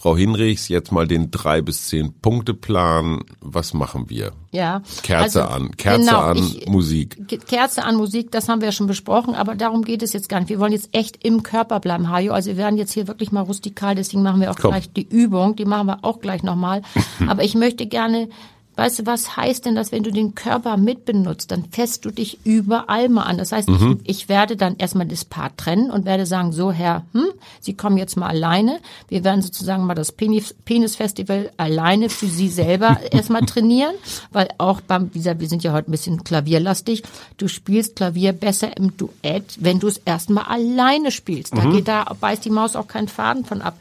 Frau 0.00 0.16
Hinrichs, 0.16 0.68
jetzt 0.68 0.92
mal 0.92 1.06
den 1.06 1.30
drei 1.30 1.60
bis 1.60 1.88
zehn 1.88 2.14
Punkte 2.22 2.54
Plan. 2.54 3.22
Was 3.42 3.74
machen 3.74 4.08
wir? 4.08 4.32
Ja. 4.50 4.80
Kerze 5.02 5.44
also, 5.44 5.54
an, 5.54 5.76
Kerze 5.76 6.00
genau, 6.06 6.20
an, 6.20 6.38
ich- 6.38 6.66
Musik. 6.66 7.28
Kerze 7.46 7.84
an 7.84 7.96
Musik, 7.96 8.30
das 8.30 8.48
haben 8.48 8.62
wir 8.62 8.68
ja 8.68 8.72
schon 8.72 8.86
besprochen, 8.86 9.34
aber 9.34 9.56
darum 9.56 9.82
geht 9.82 10.02
es 10.02 10.14
jetzt 10.14 10.30
gar 10.30 10.40
nicht. 10.40 10.48
Wir 10.48 10.58
wollen 10.58 10.72
jetzt 10.72 10.88
echt 10.92 11.22
im 11.22 11.42
Körper 11.42 11.80
bleiben, 11.80 12.08
Hajo. 12.08 12.32
Also 12.32 12.48
wir 12.48 12.56
werden 12.56 12.78
jetzt 12.78 12.92
hier 12.92 13.08
wirklich 13.08 13.30
mal 13.30 13.42
rustikal, 13.42 13.94
deswegen 13.94 14.22
machen 14.22 14.40
wir 14.40 14.50
auch 14.50 14.56
Komm. 14.58 14.70
gleich 14.70 14.90
die 14.90 15.06
Übung, 15.06 15.54
die 15.54 15.66
machen 15.66 15.88
wir 15.88 15.98
auch 16.00 16.20
gleich 16.20 16.42
nochmal. 16.42 16.80
aber 17.28 17.44
ich 17.44 17.54
möchte 17.54 17.84
gerne, 17.84 18.30
weißt 18.76 19.00
du, 19.00 19.06
was 19.06 19.36
heißt 19.36 19.66
denn 19.66 19.74
das, 19.74 19.92
wenn 19.92 20.02
du 20.02 20.10
den 20.10 20.34
Körper 20.34 20.76
mitbenutzt, 20.76 21.50
dann 21.50 21.64
fässt 21.70 22.04
du 22.04 22.10
dich 22.10 22.38
überall 22.44 23.08
mal 23.08 23.24
an. 23.24 23.38
Das 23.38 23.52
heißt, 23.52 23.68
ich, 23.68 23.98
ich 24.04 24.28
werde 24.28 24.56
dann 24.56 24.76
erstmal 24.76 25.06
das 25.06 25.24
Paar 25.24 25.54
trennen 25.56 25.90
und 25.90 26.04
werde 26.04 26.26
sagen, 26.26 26.52
so 26.52 26.72
Herr, 26.72 27.04
hm, 27.12 27.28
Sie 27.60 27.74
kommen 27.74 27.98
jetzt 27.98 28.16
mal 28.16 28.28
alleine. 28.28 28.80
Wir 29.08 29.24
werden 29.24 29.42
sozusagen 29.42 29.84
mal 29.84 29.94
das 29.94 30.12
Penis, 30.12 30.54
Penis-Festival 30.64 31.50
alleine 31.56 32.08
für 32.08 32.26
Sie 32.26 32.48
selber 32.48 32.98
erstmal 33.10 33.42
trainieren, 33.42 33.94
weil 34.32 34.48
auch 34.58 34.80
beim, 34.80 35.12
wie 35.12 35.18
gesagt, 35.18 35.40
wir 35.40 35.48
sind 35.48 35.62
ja 35.62 35.72
heute 35.72 35.90
ein 35.90 35.92
bisschen 35.92 36.24
klavierlastig. 36.24 37.02
Du 37.36 37.48
spielst 37.48 37.96
Klavier 37.96 38.32
besser 38.32 38.76
im 38.76 38.96
Duett, 38.96 39.56
wenn 39.60 39.80
du 39.80 39.88
es 39.88 39.98
erstmal 39.98 40.44
alleine 40.44 41.10
spielst. 41.10 41.56
Da 41.56 41.64
geht 41.64 41.88
da, 41.88 42.04
beißt 42.18 42.44
die 42.44 42.50
Maus 42.50 42.76
auch 42.76 42.88
keinen 42.88 43.08
Faden 43.08 43.44
von 43.44 43.62
ab. 43.62 43.76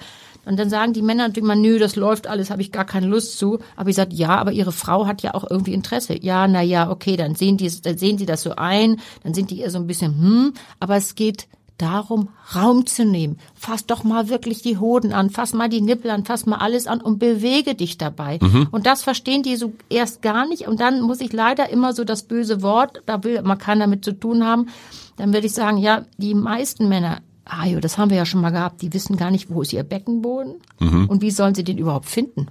Und 0.50 0.58
dann 0.58 0.72
sagen 0.72 0.94
die 0.94 1.04
Männer 1.04 1.28
natürlich 1.28 1.46
mal, 1.46 1.56
nö, 1.56 1.78
das 1.78 1.96
läuft 1.96 2.26
alles, 2.26 2.50
habe 2.50 2.64
ich 2.64 2.72
gar 2.72 2.84
keine 2.84 3.06
Lust 3.06 3.38
zu. 3.38 3.60
Aber 3.76 3.92
ich 3.92 3.96
sage, 3.96 4.16
ja, 4.16 4.30
aber 4.30 4.52
ihre 4.52 4.72
Frau 4.72 5.06
hat 5.06 5.22
ja 5.22 5.36
auch 5.36 5.48
irgendwie 5.48 5.76
Interesse. 5.76 6.20
Ja, 6.20 6.48
na 6.48 6.64
ja, 6.64 6.90
okay, 6.90 7.18
dann 7.18 7.36
sehen 7.36 7.58
die, 7.58 7.72
dann 7.84 8.00
sehen 8.00 8.18
die 8.18 8.26
das 8.26 8.42
so 8.42 8.56
ein, 8.56 9.00
dann 9.22 9.36
sind 9.36 9.52
die 9.52 9.60
eher 9.60 9.70
so 9.70 9.78
ein 9.78 9.86
bisschen, 9.86 10.20
hm, 10.20 10.54
aber 10.80 10.96
es 10.96 11.14
geht 11.14 11.48
darum, 11.78 12.30
Raum 12.56 12.88
zu 12.88 13.06
nehmen. 13.06 13.38
Fass 13.54 13.86
doch 13.86 14.04
mal 14.04 14.28
wirklich 14.28 14.64
die 14.64 14.80
Hoden 14.80 15.14
an, 15.14 15.30
fass 15.30 15.54
mal 15.54 15.70
die 15.70 15.82
Nippel 15.82 16.10
an, 16.10 16.26
fass 16.26 16.48
mal 16.48 16.58
alles 16.58 16.88
an 16.88 17.00
und 17.00 17.20
bewege 17.20 17.76
dich 17.76 18.00
dabei. 18.00 18.40
Und 18.72 18.88
das 18.88 19.04
verstehen 19.04 19.44
die 19.44 19.56
so 19.56 19.74
erst 19.88 20.24
gar 20.24 20.48
nicht. 20.48 20.68
Und 20.68 20.80
dann 20.82 21.02
muss 21.02 21.22
ich 21.22 21.32
leider 21.32 21.70
immer 21.70 21.94
so 21.94 22.04
das 22.04 22.24
böse 22.24 22.64
Wort, 22.64 23.04
da 23.06 23.24
will 23.24 23.40
man 23.44 23.60
kann 23.60 23.80
damit 23.80 24.04
zu 24.04 24.14
tun 24.14 24.44
haben. 24.44 24.70
Dann 25.16 25.32
würde 25.32 25.46
ich 25.46 25.54
sagen, 25.54 25.78
ja, 25.78 26.06
die 26.18 26.34
meisten 26.34 26.90
Männer, 26.90 27.20
ah 27.50 27.66
jo, 27.66 27.80
das 27.80 27.98
haben 27.98 28.10
wir 28.10 28.18
ja 28.18 28.26
schon 28.26 28.42
mal 28.42 28.52
gehabt, 28.52 28.82
die 28.82 28.94
wissen 28.94 29.18
gar 29.18 29.32
nicht, 29.32 29.50
wo 29.50 29.62
ist 29.62 29.74
ihr 29.74 29.84
Beckenboden 29.84 30.56
und 30.80 31.22
wie 31.22 31.32
sollen 31.32 31.56
sie 31.56 31.64
den 31.64 31.78
überhaupt 31.78 32.08
finden. 32.08 32.48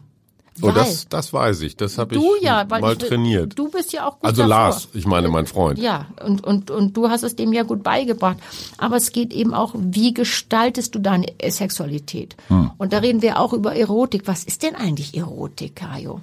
Oh, 0.62 0.70
das, 0.70 1.08
das 1.08 1.32
weiß 1.32 1.60
ich. 1.62 1.76
Das 1.76 1.98
habe 1.98 2.16
ich 2.16 2.22
ja, 2.40 2.68
weil 2.68 2.80
mal 2.80 2.92
ich, 2.92 2.98
trainiert. 2.98 3.58
Du 3.58 3.68
bist 3.68 3.92
ja 3.92 4.06
auch 4.06 4.18
gut 4.18 4.24
also 4.24 4.42
davor. 4.42 4.48
Lars, 4.48 4.88
ich 4.92 5.06
meine 5.06 5.28
mein 5.28 5.46
Freund. 5.46 5.78
Ja, 5.78 6.06
und, 6.24 6.44
und, 6.44 6.70
und 6.70 6.96
du 6.96 7.08
hast 7.08 7.22
es 7.22 7.36
dem 7.36 7.52
ja 7.52 7.62
gut 7.62 7.82
beigebracht. 7.82 8.38
Aber 8.76 8.96
es 8.96 9.12
geht 9.12 9.32
eben 9.32 9.54
auch, 9.54 9.74
wie 9.76 10.14
gestaltest 10.14 10.94
du 10.94 10.98
deine 10.98 11.26
Sexualität? 11.48 12.36
Hm. 12.48 12.72
Und 12.78 12.92
da 12.92 12.98
reden 12.98 13.22
wir 13.22 13.38
auch 13.38 13.52
über 13.52 13.76
Erotik. 13.76 14.22
Was 14.26 14.44
ist 14.44 14.62
denn 14.62 14.74
eigentlich 14.74 15.16
Erotik, 15.16 15.76
Kajo? 15.76 16.20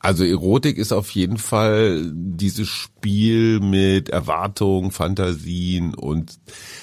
Also 0.00 0.24
Erotik 0.24 0.76
ist 0.78 0.92
auf 0.92 1.10
jeden 1.10 1.36
Fall 1.36 2.10
dieses 2.14 2.68
Spiel 2.68 3.60
mit 3.60 4.08
Erwartungen, 4.08 4.92
Fantasien 4.92 5.94
und 5.94 6.38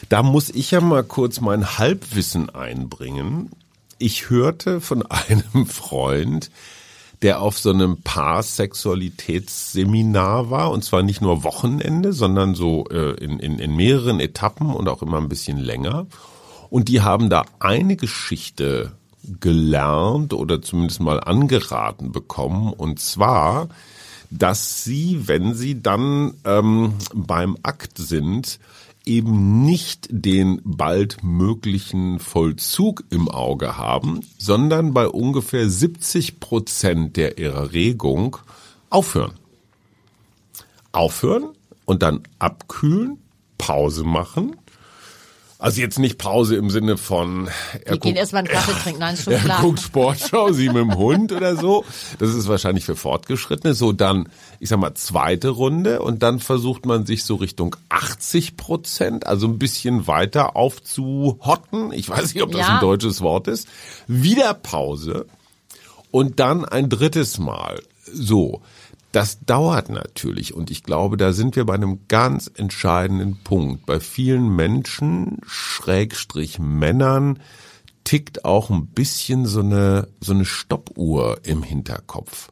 da 0.07 0.21
muss 0.21 0.51
ich 0.51 0.69
ja 0.69 0.81
mal 0.81 1.03
kurz 1.03 1.41
mein 1.41 1.79
Halbwissen 1.79 2.51
einbringen. 2.51 3.50
Ich 3.97 4.29
hörte 4.29 4.81
von 4.81 5.03
einem 5.09 5.65
Freund, 5.65 6.51
der 7.24 7.41
auf 7.41 7.57
so 7.57 7.71
einem 7.71 8.03
Paar-Sexualitätsseminar 8.03 10.51
war 10.51 10.69
und 10.69 10.83
zwar 10.83 11.01
nicht 11.01 11.19
nur 11.19 11.43
Wochenende, 11.43 12.13
sondern 12.13 12.53
so 12.53 12.86
äh, 12.91 13.15
in, 13.15 13.39
in, 13.39 13.57
in 13.57 13.75
mehreren 13.75 14.19
Etappen 14.19 14.75
und 14.75 14.88
auch 14.88 15.01
immer 15.01 15.17
ein 15.17 15.29
bisschen 15.29 15.57
länger. 15.57 16.05
Und 16.69 16.88
die 16.88 17.01
haben 17.01 17.31
da 17.31 17.45
eine 17.59 17.95
Geschichte 17.95 18.91
gelernt 19.39 20.34
oder 20.34 20.62
zumindest 20.62 21.00
mal 21.00 21.19
angeraten 21.19 22.12
bekommen. 22.12 22.74
Und 22.74 23.00
zwar, 23.00 23.69
dass 24.29 24.84
sie, 24.84 25.27
wenn 25.27 25.53
sie 25.53 25.81
dann 25.81 26.34
ähm, 26.46 26.93
beim 27.13 27.57
Akt 27.63 27.98
sind, 27.98 28.60
eben 29.07 29.63
nicht 29.63 30.07
den 30.12 30.62
bald 30.63 31.24
möglichen 31.24 32.19
Vollzug 32.19 33.03
im 33.10 33.29
Auge 33.29 33.77
haben, 33.77 34.19
sondern 34.38 34.93
bei 34.93 35.07
ungefähr 35.07 35.69
70 35.69 36.39
Prozent 36.39 37.15
der 37.15 37.39
Erregung 37.39 38.38
aufhören. 38.89 39.34
Aufhören 40.91 41.50
und 41.86 42.03
dann 42.03 42.24
abkühlen, 42.38 43.17
Pause 43.57 44.03
machen. 44.03 44.55
Also 45.59 45.81
jetzt 45.81 45.97
nicht 45.97 46.19
Pause 46.19 46.55
im 46.55 46.69
Sinne 46.69 46.97
von 46.97 47.49
Wir 47.83 47.97
gehen 47.97 48.15
erstmal 48.15 48.41
einen 48.41 48.47
Kaffee 48.47 48.73
trinken, 48.83 48.99
nein, 48.99 49.15
ist 49.15 49.23
schon 49.23 49.35
klar. 49.37 49.61
guckt 49.61 49.79
Sportschau, 49.79 50.51
sie 50.51 50.67
mit 50.67 50.77
dem 50.77 50.95
Hund 50.95 51.31
oder 51.31 51.55
so. 51.55 51.83
Das 52.19 52.35
ist 52.35 52.47
wahrscheinlich 52.47 52.85
für 52.85 52.95
Fortgeschrittene. 52.95 53.73
So 53.73 53.91
dann, 53.91 54.29
ich 54.59 54.69
sag 54.69 54.77
mal, 54.79 54.93
zweite 54.93 55.49
Runde 55.49 56.01
und 56.03 56.21
dann 56.21 56.39
versucht 56.39 56.85
man 56.85 57.07
sich 57.07 57.23
so 57.23 57.35
Richtung 57.35 57.75
80 57.89 58.55
Prozent, 58.55 59.25
also 59.25 59.47
ein 59.47 59.57
bisschen 59.57 60.05
weiter 60.05 60.55
aufzuhotten. 60.55 61.91
Ich 61.91 62.07
weiß 62.07 62.35
nicht, 62.35 62.43
ob 62.43 62.51
das 62.51 62.61
Ja. 62.61 62.75
ein 62.75 62.81
deutsches 62.81 63.21
Wort 63.21 63.47
ist. 63.47 63.67
Wieder 64.07 64.53
Pause 64.53 65.25
und 66.11 66.39
dann 66.39 66.65
ein 66.65 66.87
drittes 66.89 67.39
Mal. 67.39 67.81
So. 68.05 68.61
Das 69.11 69.39
dauert 69.45 69.89
natürlich 69.89 70.53
und 70.53 70.69
ich 70.69 70.83
glaube, 70.83 71.17
da 71.17 71.31
sind 71.31 71.55
wir 71.55 71.65
bei 71.65 71.75
einem 71.75 72.07
ganz 72.07 72.51
entscheidenden 72.53 73.37
Punkt. 73.43 73.85
Bei 73.85 73.99
vielen 73.99 74.55
Menschen, 74.55 75.39
Schrägstrich 75.45 76.59
Männern, 76.59 77.39
tickt 78.03 78.45
auch 78.45 78.69
ein 78.69 78.87
bisschen 78.87 79.45
so 79.45 79.61
eine, 79.61 80.07
so 80.21 80.33
eine 80.33 80.45
Stoppuhr 80.45 81.39
im 81.43 81.63
Hinterkopf. 81.63 82.49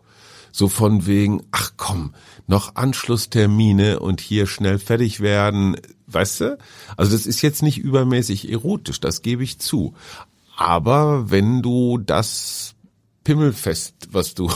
So 0.52 0.70
von 0.70 1.06
wegen, 1.06 1.44
ach 1.52 1.74
komm, 1.76 2.14
noch 2.48 2.76
Anschlusstermine 2.76 4.00
und 4.00 4.22
hier 4.22 4.48
schnell 4.48 4.80
fertig 4.80 5.20
werden, 5.20 5.76
weißt 6.08 6.42
du? 6.42 6.58
Also 6.96 7.12
das 7.12 7.26
ist 7.26 7.42
jetzt 7.42 7.62
nicht 7.62 7.78
übermäßig 7.78 8.50
erotisch, 8.50 9.02
das 9.02 9.22
gebe 9.22 9.44
ich 9.44 9.60
zu. 9.60 9.94
Aber 10.56 11.30
wenn 11.30 11.62
du 11.62 11.98
das 11.98 12.75
Pimmelfest, 13.26 13.94
was 14.12 14.34
du 14.36 14.50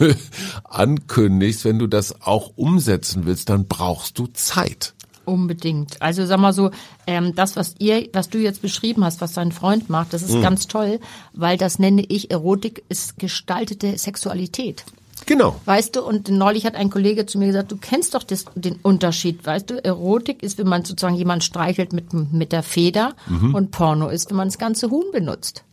ankündigst, 0.64 1.64
wenn 1.64 1.78
du 1.78 1.86
das 1.86 2.20
auch 2.22 2.52
umsetzen 2.56 3.26
willst, 3.26 3.48
dann 3.48 3.66
brauchst 3.68 4.18
du 4.18 4.26
Zeit. 4.28 4.94
Unbedingt. 5.24 6.02
Also 6.02 6.26
sag 6.26 6.38
mal 6.40 6.52
so, 6.52 6.70
ähm, 7.06 7.34
das, 7.34 7.56
was 7.56 7.76
ihr, 7.78 8.08
was 8.12 8.28
du 8.28 8.38
jetzt 8.38 8.60
beschrieben 8.60 9.04
hast, 9.04 9.20
was 9.22 9.32
dein 9.32 9.52
Freund 9.52 9.88
macht, 9.88 10.12
das 10.12 10.22
ist 10.22 10.34
Mhm. 10.34 10.42
ganz 10.42 10.66
toll, 10.66 11.00
weil 11.32 11.56
das 11.56 11.78
nenne 11.78 12.04
ich 12.06 12.30
Erotik, 12.30 12.84
ist 12.88 13.18
gestaltete 13.18 13.96
Sexualität. 13.96 14.84
Genau. 15.26 15.60
Weißt 15.64 15.96
du, 15.96 16.02
und 16.02 16.28
neulich 16.28 16.66
hat 16.66 16.74
ein 16.74 16.90
Kollege 16.90 17.24
zu 17.26 17.38
mir 17.38 17.46
gesagt, 17.46 17.72
du 17.72 17.76
kennst 17.76 18.14
doch 18.14 18.22
das, 18.22 18.44
den 18.54 18.76
Unterschied, 18.82 19.44
weißt 19.46 19.70
du, 19.70 19.84
Erotik 19.84 20.42
ist, 20.42 20.58
wenn 20.58 20.68
man 20.68 20.84
sozusagen 20.84 21.14
jemand 21.16 21.44
streichelt 21.44 21.92
mit, 21.92 22.12
mit 22.12 22.52
der 22.52 22.62
Feder 22.62 23.14
Mhm. 23.26 23.54
und 23.54 23.70
Porno 23.70 24.08
ist, 24.08 24.30
wenn 24.30 24.36
man 24.36 24.48
das 24.48 24.58
ganze 24.58 24.90
Huhn 24.90 25.06
benutzt. 25.12 25.64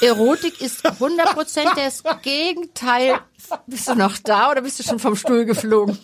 Erotik 0.00 0.60
ist 0.60 0.84
100% 0.84 1.76
das 1.76 2.02
Gegenteil. 2.22 3.14
Bist 3.66 3.88
du 3.88 3.94
noch 3.94 4.16
da 4.18 4.50
oder 4.50 4.62
bist 4.62 4.78
du 4.78 4.82
schon 4.82 4.98
vom 4.98 5.14
Stuhl 5.16 5.44
geflogen? 5.44 5.98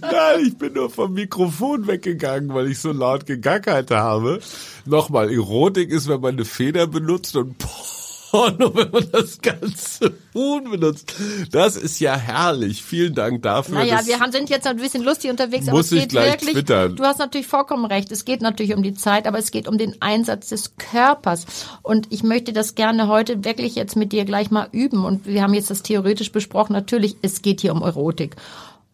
Nein, 0.00 0.46
ich 0.46 0.56
bin 0.56 0.74
nur 0.74 0.88
vom 0.88 1.14
Mikrofon 1.14 1.88
weggegangen, 1.88 2.54
weil 2.54 2.70
ich 2.70 2.78
so 2.78 2.92
laut 2.92 3.26
gegackert 3.26 3.90
habe. 3.90 4.38
Nochmal, 4.84 5.32
Erotik 5.32 5.90
ist, 5.90 6.06
wenn 6.06 6.20
man 6.20 6.34
eine 6.34 6.44
Feder 6.44 6.86
benutzt 6.86 7.34
und 7.34 7.58
Porno, 7.58 7.74
wenn 8.32 8.90
man 8.90 9.10
das 9.10 9.40
ganze 9.40 10.12
Huhn 10.34 10.70
benutzt. 10.70 11.14
Das 11.50 11.76
ist 11.76 12.00
ja 12.00 12.16
herrlich. 12.16 12.82
Vielen 12.82 13.14
Dank 13.14 13.42
dafür. 13.42 13.76
Naja, 13.76 14.00
wir 14.04 14.20
haben, 14.20 14.32
sind 14.32 14.50
jetzt 14.50 14.66
ein 14.66 14.76
bisschen 14.76 15.02
lustig 15.02 15.30
unterwegs, 15.30 15.68
aber 15.68 15.76
Muss 15.76 15.86
es 15.86 15.92
ich 15.92 16.00
geht 16.00 16.10
gleich 16.10 16.32
wirklich, 16.32 16.54
twittern. 16.54 16.96
du 16.96 17.04
hast 17.04 17.18
natürlich 17.18 17.46
vollkommen 17.46 17.84
recht, 17.84 18.12
es 18.12 18.24
geht 18.24 18.42
natürlich 18.42 18.74
um 18.74 18.82
die 18.82 18.94
Zeit, 18.94 19.26
aber 19.26 19.38
es 19.38 19.50
geht 19.50 19.68
um 19.68 19.78
den 19.78 20.00
Einsatz 20.00 20.48
des 20.48 20.76
Körpers. 20.76 21.46
Und 21.82 22.06
ich 22.10 22.22
möchte 22.22 22.52
das 22.52 22.74
gerne 22.74 23.08
heute 23.08 23.44
wirklich 23.44 23.74
jetzt 23.74 23.96
mit 23.96 24.12
dir 24.12 24.24
gleich 24.24 24.50
mal 24.50 24.68
üben. 24.72 25.04
Und 25.04 25.26
wir 25.26 25.42
haben 25.42 25.54
jetzt 25.54 25.70
das 25.70 25.82
theoretisch 25.82 26.32
besprochen. 26.32 26.72
Natürlich, 26.72 27.16
es 27.22 27.42
geht 27.42 27.60
hier 27.60 27.72
um 27.72 27.82
Erotik. 27.82 28.36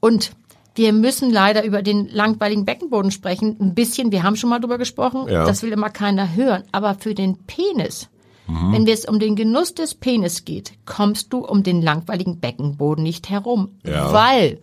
Und 0.00 0.32
wir 0.74 0.92
müssen 0.92 1.30
leider 1.30 1.64
über 1.64 1.82
den 1.82 2.08
langweiligen 2.08 2.64
Beckenboden 2.64 3.10
sprechen. 3.10 3.56
Ein 3.60 3.74
bisschen, 3.74 4.10
wir 4.10 4.22
haben 4.22 4.36
schon 4.36 4.50
mal 4.50 4.58
drüber 4.58 4.78
gesprochen. 4.78 5.28
Ja. 5.28 5.44
Das 5.44 5.62
will 5.62 5.72
immer 5.72 5.90
keiner 5.90 6.34
hören. 6.34 6.64
Aber 6.72 6.94
für 6.94 7.14
den 7.14 7.38
Penis, 7.46 8.08
Mhm. 8.46 8.72
wenn 8.72 8.86
es 8.86 9.04
um 9.06 9.18
den 9.18 9.36
Genuss 9.36 9.74
des 9.74 9.94
Penis 9.94 10.44
geht, 10.44 10.72
kommst 10.84 11.32
du 11.32 11.38
um 11.38 11.62
den 11.62 11.80
langweiligen 11.80 12.40
Beckenboden 12.40 13.02
nicht 13.02 13.30
herum. 13.30 13.78
Ja. 13.84 14.12
Weil 14.12 14.60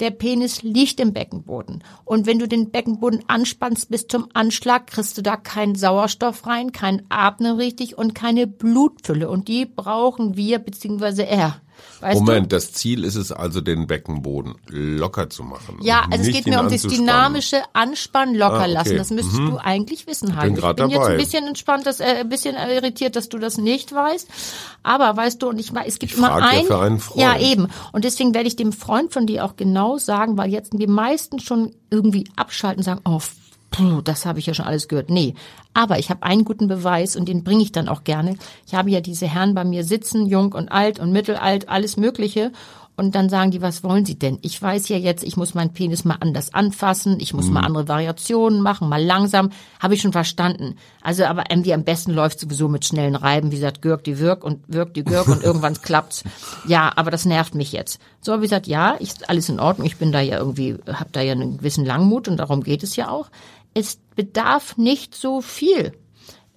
der 0.00 0.10
Penis 0.10 0.62
liegt 0.62 1.00
im 1.00 1.12
Beckenboden. 1.12 1.82
Und 2.04 2.26
wenn 2.26 2.38
du 2.38 2.46
den 2.46 2.70
Beckenboden 2.70 3.24
anspannst 3.26 3.90
bis 3.90 4.06
zum 4.06 4.28
Anschlag, 4.32 4.86
kriegst 4.86 5.18
du 5.18 5.22
da 5.22 5.36
keinen 5.36 5.74
Sauerstoff 5.74 6.46
rein, 6.46 6.70
kein 6.70 7.02
Atmen 7.08 7.56
richtig 7.56 7.98
und 7.98 8.14
keine 8.14 8.46
Blutfülle. 8.46 9.28
Und 9.28 9.48
die 9.48 9.66
brauchen 9.66 10.36
wir, 10.36 10.60
beziehungsweise 10.60 11.26
er. 11.26 11.60
Weißt 12.00 12.20
Moment, 12.20 12.52
du? 12.52 12.56
das 12.56 12.72
Ziel 12.72 13.04
ist 13.04 13.16
es 13.16 13.32
also, 13.32 13.60
den 13.60 13.86
Beckenboden 13.86 14.54
locker 14.68 15.28
zu 15.30 15.42
machen. 15.42 15.78
Ja, 15.82 16.04
also 16.10 16.24
es 16.24 16.32
geht 16.36 16.46
mir 16.46 16.60
um 16.60 16.68
das 16.70 16.82
dynamische 16.82 17.62
Anspannen 17.72 18.34
locker 18.36 18.54
Ah, 18.54 18.62
okay. 18.62 18.72
lassen. 18.72 18.96
Das 18.96 19.10
müsstest 19.10 19.38
du 19.38 19.58
eigentlich 19.58 20.06
wissen, 20.06 20.36
Heidi. 20.36 20.54
Ich 20.54 20.60
grad 20.60 20.76
bin 20.76 20.90
jetzt 20.90 21.06
ein 21.06 21.16
bisschen 21.16 21.46
entspannt, 21.46 21.86
dass, 21.86 22.00
äh, 22.00 22.20
ein 22.20 22.28
bisschen 22.28 22.54
irritiert, 22.56 23.16
dass 23.16 23.28
du 23.28 23.38
das 23.38 23.58
nicht 23.58 23.92
weißt. 23.92 24.28
Aber 24.82 25.16
weißt 25.16 25.42
du, 25.42 25.48
und 25.48 25.58
ich 25.58 25.72
es 25.86 25.98
gibt 25.98 26.12
Ich 26.12 26.18
immer 26.18 26.28
frag 26.28 26.68
ja 26.68 26.80
einen 26.80 26.98
Freund. 27.00 27.20
ja 27.20 27.38
eben. 27.38 27.68
Und 27.92 28.04
deswegen 28.04 28.32
werde 28.34 28.48
ich 28.48 28.56
dem 28.56 28.72
Freund 28.72 29.12
von 29.12 29.26
dir 29.26 29.44
auch 29.44 29.56
genau 29.56 29.98
sagen, 29.98 30.38
weil 30.38 30.50
jetzt 30.50 30.72
die 30.72 30.86
meisten 30.86 31.40
schon 31.40 31.74
irgendwie 31.90 32.28
abschalten 32.36 32.78
und 32.80 32.84
sagen, 32.84 33.00
oh, 33.04 33.20
puh, 33.70 34.00
das 34.02 34.26
habe 34.26 34.38
ich 34.38 34.46
ja 34.46 34.54
schon 34.54 34.66
alles 34.66 34.88
gehört. 34.88 35.10
Nee, 35.10 35.34
aber 35.74 35.98
ich 35.98 36.10
habe 36.10 36.22
einen 36.22 36.44
guten 36.44 36.68
Beweis 36.68 37.16
und 37.16 37.28
den 37.28 37.44
bringe 37.44 37.62
ich 37.62 37.72
dann 37.72 37.88
auch 37.88 38.04
gerne. 38.04 38.36
Ich 38.66 38.74
habe 38.74 38.90
ja 38.90 39.00
diese 39.00 39.26
Herren 39.26 39.54
bei 39.54 39.64
mir 39.64 39.84
sitzen, 39.84 40.26
jung 40.26 40.52
und 40.52 40.70
alt 40.70 40.98
und 40.98 41.12
mittelalt, 41.12 41.68
alles 41.68 41.96
Mögliche. 41.96 42.52
Und 42.98 43.14
dann 43.14 43.28
sagen 43.28 43.52
die, 43.52 43.62
was 43.62 43.84
wollen 43.84 44.04
sie 44.04 44.18
denn? 44.18 44.40
Ich 44.42 44.60
weiß 44.60 44.88
ja 44.88 44.96
jetzt, 44.96 45.22
ich 45.22 45.36
muss 45.36 45.54
meinen 45.54 45.72
Penis 45.72 46.04
mal 46.04 46.16
anders 46.18 46.52
anfassen, 46.52 47.20
ich 47.20 47.32
muss 47.32 47.48
mal 47.48 47.60
andere 47.60 47.86
Variationen 47.86 48.60
machen, 48.60 48.88
mal 48.88 49.00
langsam. 49.00 49.50
Habe 49.78 49.94
ich 49.94 50.00
schon 50.00 50.10
verstanden. 50.10 50.74
Also 51.00 51.24
aber 51.24 51.44
irgendwie 51.48 51.72
am 51.74 51.84
besten 51.84 52.10
läuft 52.10 52.40
sowieso 52.40 52.66
mit 52.66 52.84
schnellen 52.84 53.14
Reiben, 53.14 53.52
wie 53.52 53.54
gesagt, 53.54 53.82
Gürk 53.82 54.02
die 54.02 54.18
Wirk 54.18 54.42
und 54.42 54.64
Wirk 54.66 54.94
die 54.94 55.04
Gürk 55.04 55.28
und 55.28 55.42
irgendwann 55.44 55.80
klappt's. 55.80 56.24
Ja, 56.66 56.90
aber 56.96 57.12
das 57.12 57.24
nervt 57.24 57.54
mich 57.54 57.70
jetzt. 57.70 58.00
So 58.20 58.32
habe 58.32 58.44
ich 58.44 58.50
gesagt, 58.50 58.66
ja, 58.66 58.96
ich, 58.98 59.12
alles 59.28 59.48
in 59.48 59.60
Ordnung. 59.60 59.86
Ich 59.86 59.98
bin 59.98 60.10
da 60.10 60.20
ja 60.20 60.38
irgendwie, 60.38 60.76
habe 60.88 61.10
da 61.12 61.20
ja 61.20 61.34
einen 61.34 61.58
gewissen 61.58 61.84
Langmut 61.84 62.26
und 62.26 62.38
darum 62.38 62.64
geht 62.64 62.82
es 62.82 62.96
ja 62.96 63.10
auch. 63.10 63.28
Es 63.74 63.98
bedarf 64.14 64.76
nicht 64.76 65.14
so 65.14 65.40
viel 65.40 65.92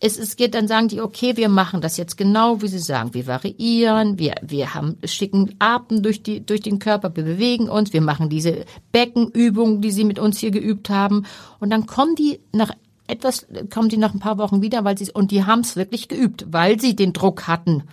es, 0.04 0.18
es 0.18 0.36
geht, 0.36 0.56
dann 0.56 0.68
sagen 0.68 0.88
die, 0.88 1.00
okay, 1.00 1.38
wir 1.38 1.48
machen 1.48 1.80
das 1.80 1.96
jetzt 1.96 2.18
genau, 2.18 2.62
wie 2.62 2.68
sie 2.68 2.80
sagen. 2.80 3.14
Wir 3.14 3.28
variieren, 3.28 4.18
wir, 4.18 4.34
wir 4.42 4.74
haben, 4.74 4.98
schicken 5.06 5.56
Atem 5.60 6.02
durch 6.02 6.24
die, 6.24 6.44
durch 6.44 6.62
den 6.62 6.80
Körper, 6.80 7.16
wir 7.16 7.24
bewegen 7.24 7.70
uns, 7.70 7.94
wir 7.94 8.02
machen 8.02 8.28
diese 8.28 8.66
Beckenübungen, 8.92 9.82
die 9.82 9.92
sie 9.92 10.04
mit 10.04 10.18
uns 10.18 10.40
hier 10.40 10.50
geübt 10.50 10.90
haben. 10.90 11.28
Und 11.60 11.70
dann 11.70 11.86
kommen 11.86 12.16
die 12.16 12.40
nach 12.52 12.72
etwas, 13.12 13.46
kommen 13.72 13.90
die 13.90 13.98
nach 13.98 14.14
ein 14.14 14.20
paar 14.20 14.38
Wochen 14.38 14.62
wieder, 14.62 14.84
weil 14.84 14.98
sie, 14.98 15.12
und 15.12 15.32
die 15.32 15.46
haben 15.46 15.62
es 15.62 15.76
wirklich 15.76 16.08
geübt, 16.08 16.46
weil 16.50 16.80
sie 16.80 16.96
den 16.96 17.14
Druck 17.14 17.48
hatten. 17.48 17.84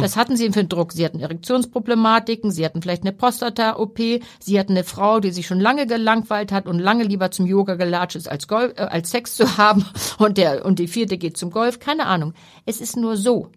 Das 0.00 0.16
hatten 0.16 0.36
sie 0.36 0.52
für 0.52 0.60
einen 0.60 0.68
Druck. 0.68 0.92
Sie 0.92 1.04
hatten 1.04 1.18
Erektionsproblematiken, 1.18 2.52
sie 2.52 2.64
hatten 2.64 2.80
vielleicht 2.80 3.02
eine 3.02 3.12
Prostata-OP, 3.12 3.98
sie 4.38 4.58
hatten 4.58 4.72
eine 4.72 4.84
Frau, 4.84 5.18
die 5.18 5.32
sich 5.32 5.48
schon 5.48 5.58
lange 5.58 5.86
gelangweilt 5.86 6.52
hat 6.52 6.66
und 6.66 6.78
lange 6.78 7.02
lieber 7.02 7.32
zum 7.32 7.46
Yoga 7.46 7.74
gelatscht 7.74 8.16
ist, 8.16 8.30
als, 8.30 8.46
Golf, 8.46 8.72
äh, 8.76 8.82
als 8.82 9.10
Sex 9.10 9.34
zu 9.34 9.56
haben 9.58 9.84
und, 10.18 10.38
der, 10.38 10.64
und 10.64 10.78
die 10.78 10.86
vierte 10.86 11.18
geht 11.18 11.36
zum 11.36 11.50
Golf. 11.50 11.80
Keine 11.80 12.06
Ahnung. 12.06 12.34
Es 12.66 12.80
ist 12.80 12.96
nur 12.96 13.16
so. 13.16 13.50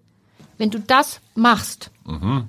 Wenn 0.57 0.71
du 0.71 0.79
das 0.79 1.21
machst, 1.35 1.91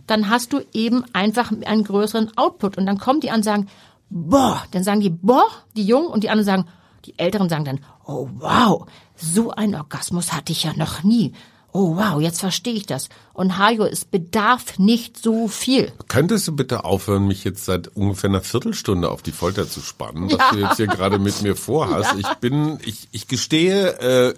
dann 0.06 0.30
hast 0.30 0.52
du 0.54 0.60
eben 0.72 1.04
einfach 1.12 1.52
einen 1.66 1.84
größeren 1.84 2.36
Output. 2.36 2.78
Und 2.78 2.86
dann 2.86 2.98
kommen 2.98 3.20
die 3.20 3.30
an 3.30 3.38
und 3.38 3.42
sagen, 3.42 3.66
boah, 4.08 4.62
dann 4.70 4.82
sagen 4.82 5.00
die, 5.00 5.10
boah, 5.10 5.46
die 5.76 5.84
Jungen 5.84 6.06
und 6.06 6.24
die 6.24 6.30
anderen 6.30 6.46
sagen, 6.46 6.64
die 7.04 7.18
Älteren 7.18 7.48
sagen 7.48 7.64
dann, 7.64 7.80
oh 8.06 8.28
wow, 8.38 8.86
so 9.16 9.50
ein 9.50 9.74
Orgasmus 9.74 10.32
hatte 10.32 10.52
ich 10.52 10.64
ja 10.64 10.72
noch 10.76 11.02
nie. 11.02 11.32
Oh 11.72 11.96
wow, 11.96 12.18
jetzt 12.20 12.40
verstehe 12.40 12.72
ich 12.72 12.86
das. 12.86 13.10
Und 13.34 13.58
Hajo, 13.58 13.84
es 13.84 14.06
bedarf 14.06 14.78
nicht 14.78 15.22
so 15.22 15.48
viel. 15.48 15.92
Könntest 16.08 16.48
du 16.48 16.56
bitte 16.56 16.84
aufhören, 16.84 17.26
mich 17.26 17.44
jetzt 17.44 17.66
seit 17.66 17.88
ungefähr 17.88 18.30
einer 18.30 18.40
Viertelstunde 18.40 19.10
auf 19.10 19.20
die 19.22 19.32
Folter 19.32 19.68
zu 19.68 19.80
spannen, 19.80 20.30
was 20.30 20.38
Ja. 20.38 20.50
du 20.52 20.58
jetzt 20.60 20.76
hier 20.76 20.86
gerade 20.86 21.18
mit 21.18 21.42
mir 21.42 21.54
vorhast? 21.56 22.14
Ich 22.18 22.34
bin, 22.40 22.78
ich, 22.84 23.08
ich 23.12 23.28
gestehe, 23.28 23.98
äh, 24.00 24.34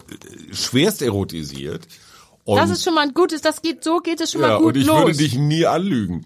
schwerst 0.53 1.03
erotisiert. 1.03 1.87
Und, 2.45 2.57
Das 2.57 2.71
ist 2.71 2.83
schon 2.85 2.95
mal 2.95 3.03
ein 3.03 3.15
gutes, 3.15 3.43
das 3.43 3.61
geht, 3.63 3.85
so 3.85 3.99
geht 3.99 4.21
es 4.21 4.33
schon 4.33 4.41
ja, 4.41 4.49
mal 4.49 4.59
gut 4.59 4.75
und 4.75 4.81
ich 4.81 4.87
los. 4.87 5.01
würde 5.05 5.17
dich 5.19 5.35
nie 5.37 5.67
anlügen. 5.67 6.25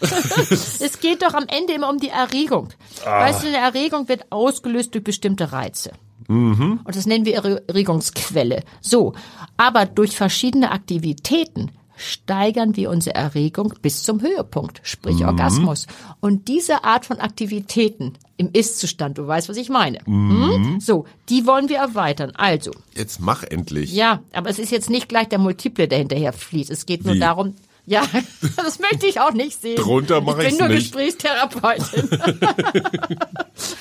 Es 0.00 1.00
geht 1.00 1.22
doch 1.22 1.34
am 1.34 1.46
Ende 1.48 1.72
immer 1.72 1.88
um 1.90 1.98
die 1.98 2.08
Erregung. 2.08 2.68
Weißt 3.04 3.42
du, 3.42 3.48
eine 3.48 3.56
Erregung 3.58 4.08
wird 4.08 4.26
ausgelöst 4.30 4.94
durch 4.94 5.04
bestimmte 5.04 5.52
Reize. 5.52 5.92
Und 6.28 6.80
das 6.86 7.06
nennen 7.06 7.24
wir 7.24 7.36
Erre- 7.40 7.62
Erregungsquelle. 7.68 8.64
So. 8.80 9.14
Aber 9.56 9.86
durch 9.86 10.16
verschiedene 10.16 10.70
Aktivitäten 10.72 11.70
steigern 11.96 12.76
wir 12.76 12.90
unsere 12.90 13.16
Erregung 13.16 13.74
bis 13.82 14.02
zum 14.02 14.20
Höhepunkt, 14.20 14.80
sprich 14.84 15.24
Orgasmus. 15.24 15.86
Und 16.20 16.48
diese 16.48 16.84
Art 16.84 17.06
von 17.06 17.18
Aktivitäten 17.18 18.14
im 18.36 18.50
Ist-Zustand, 18.52 19.18
du 19.18 19.26
weißt, 19.26 19.48
was 19.48 19.56
ich 19.56 19.68
meine. 19.68 19.98
Hm? 20.04 20.78
So, 20.80 21.06
die 21.28 21.46
wollen 21.46 21.68
wir 21.68 21.78
erweitern. 21.78 22.32
Also, 22.36 22.70
Jetzt 22.94 23.20
mach 23.20 23.42
endlich. 23.42 23.92
ja, 23.92 24.20
aber 24.32 24.50
es 24.50 24.58
ist 24.58 24.70
jetzt 24.70 24.90
nicht 24.90 25.08
gleich 25.08 25.28
der 25.28 25.38
Multiple, 25.38 25.88
der 25.88 25.98
hinterher 25.98 26.32
fließt. 26.32 26.70
Es 26.70 26.86
geht 26.86 27.04
nur 27.04 27.14
Wie? 27.14 27.20
darum, 27.20 27.54
ja, 27.86 28.02
das 28.56 28.80
möchte 28.80 29.06
ich 29.06 29.20
auch 29.20 29.32
nicht 29.32 29.60
sehen. 29.60 29.76
Drunter 29.76 30.20
mach 30.20 30.38
ich 30.38 30.48
ich's 30.48 30.58
bin 30.58 30.66
nur 30.66 30.74
nicht. 30.74 30.92
Gesprächstherapeutin. 30.92 32.10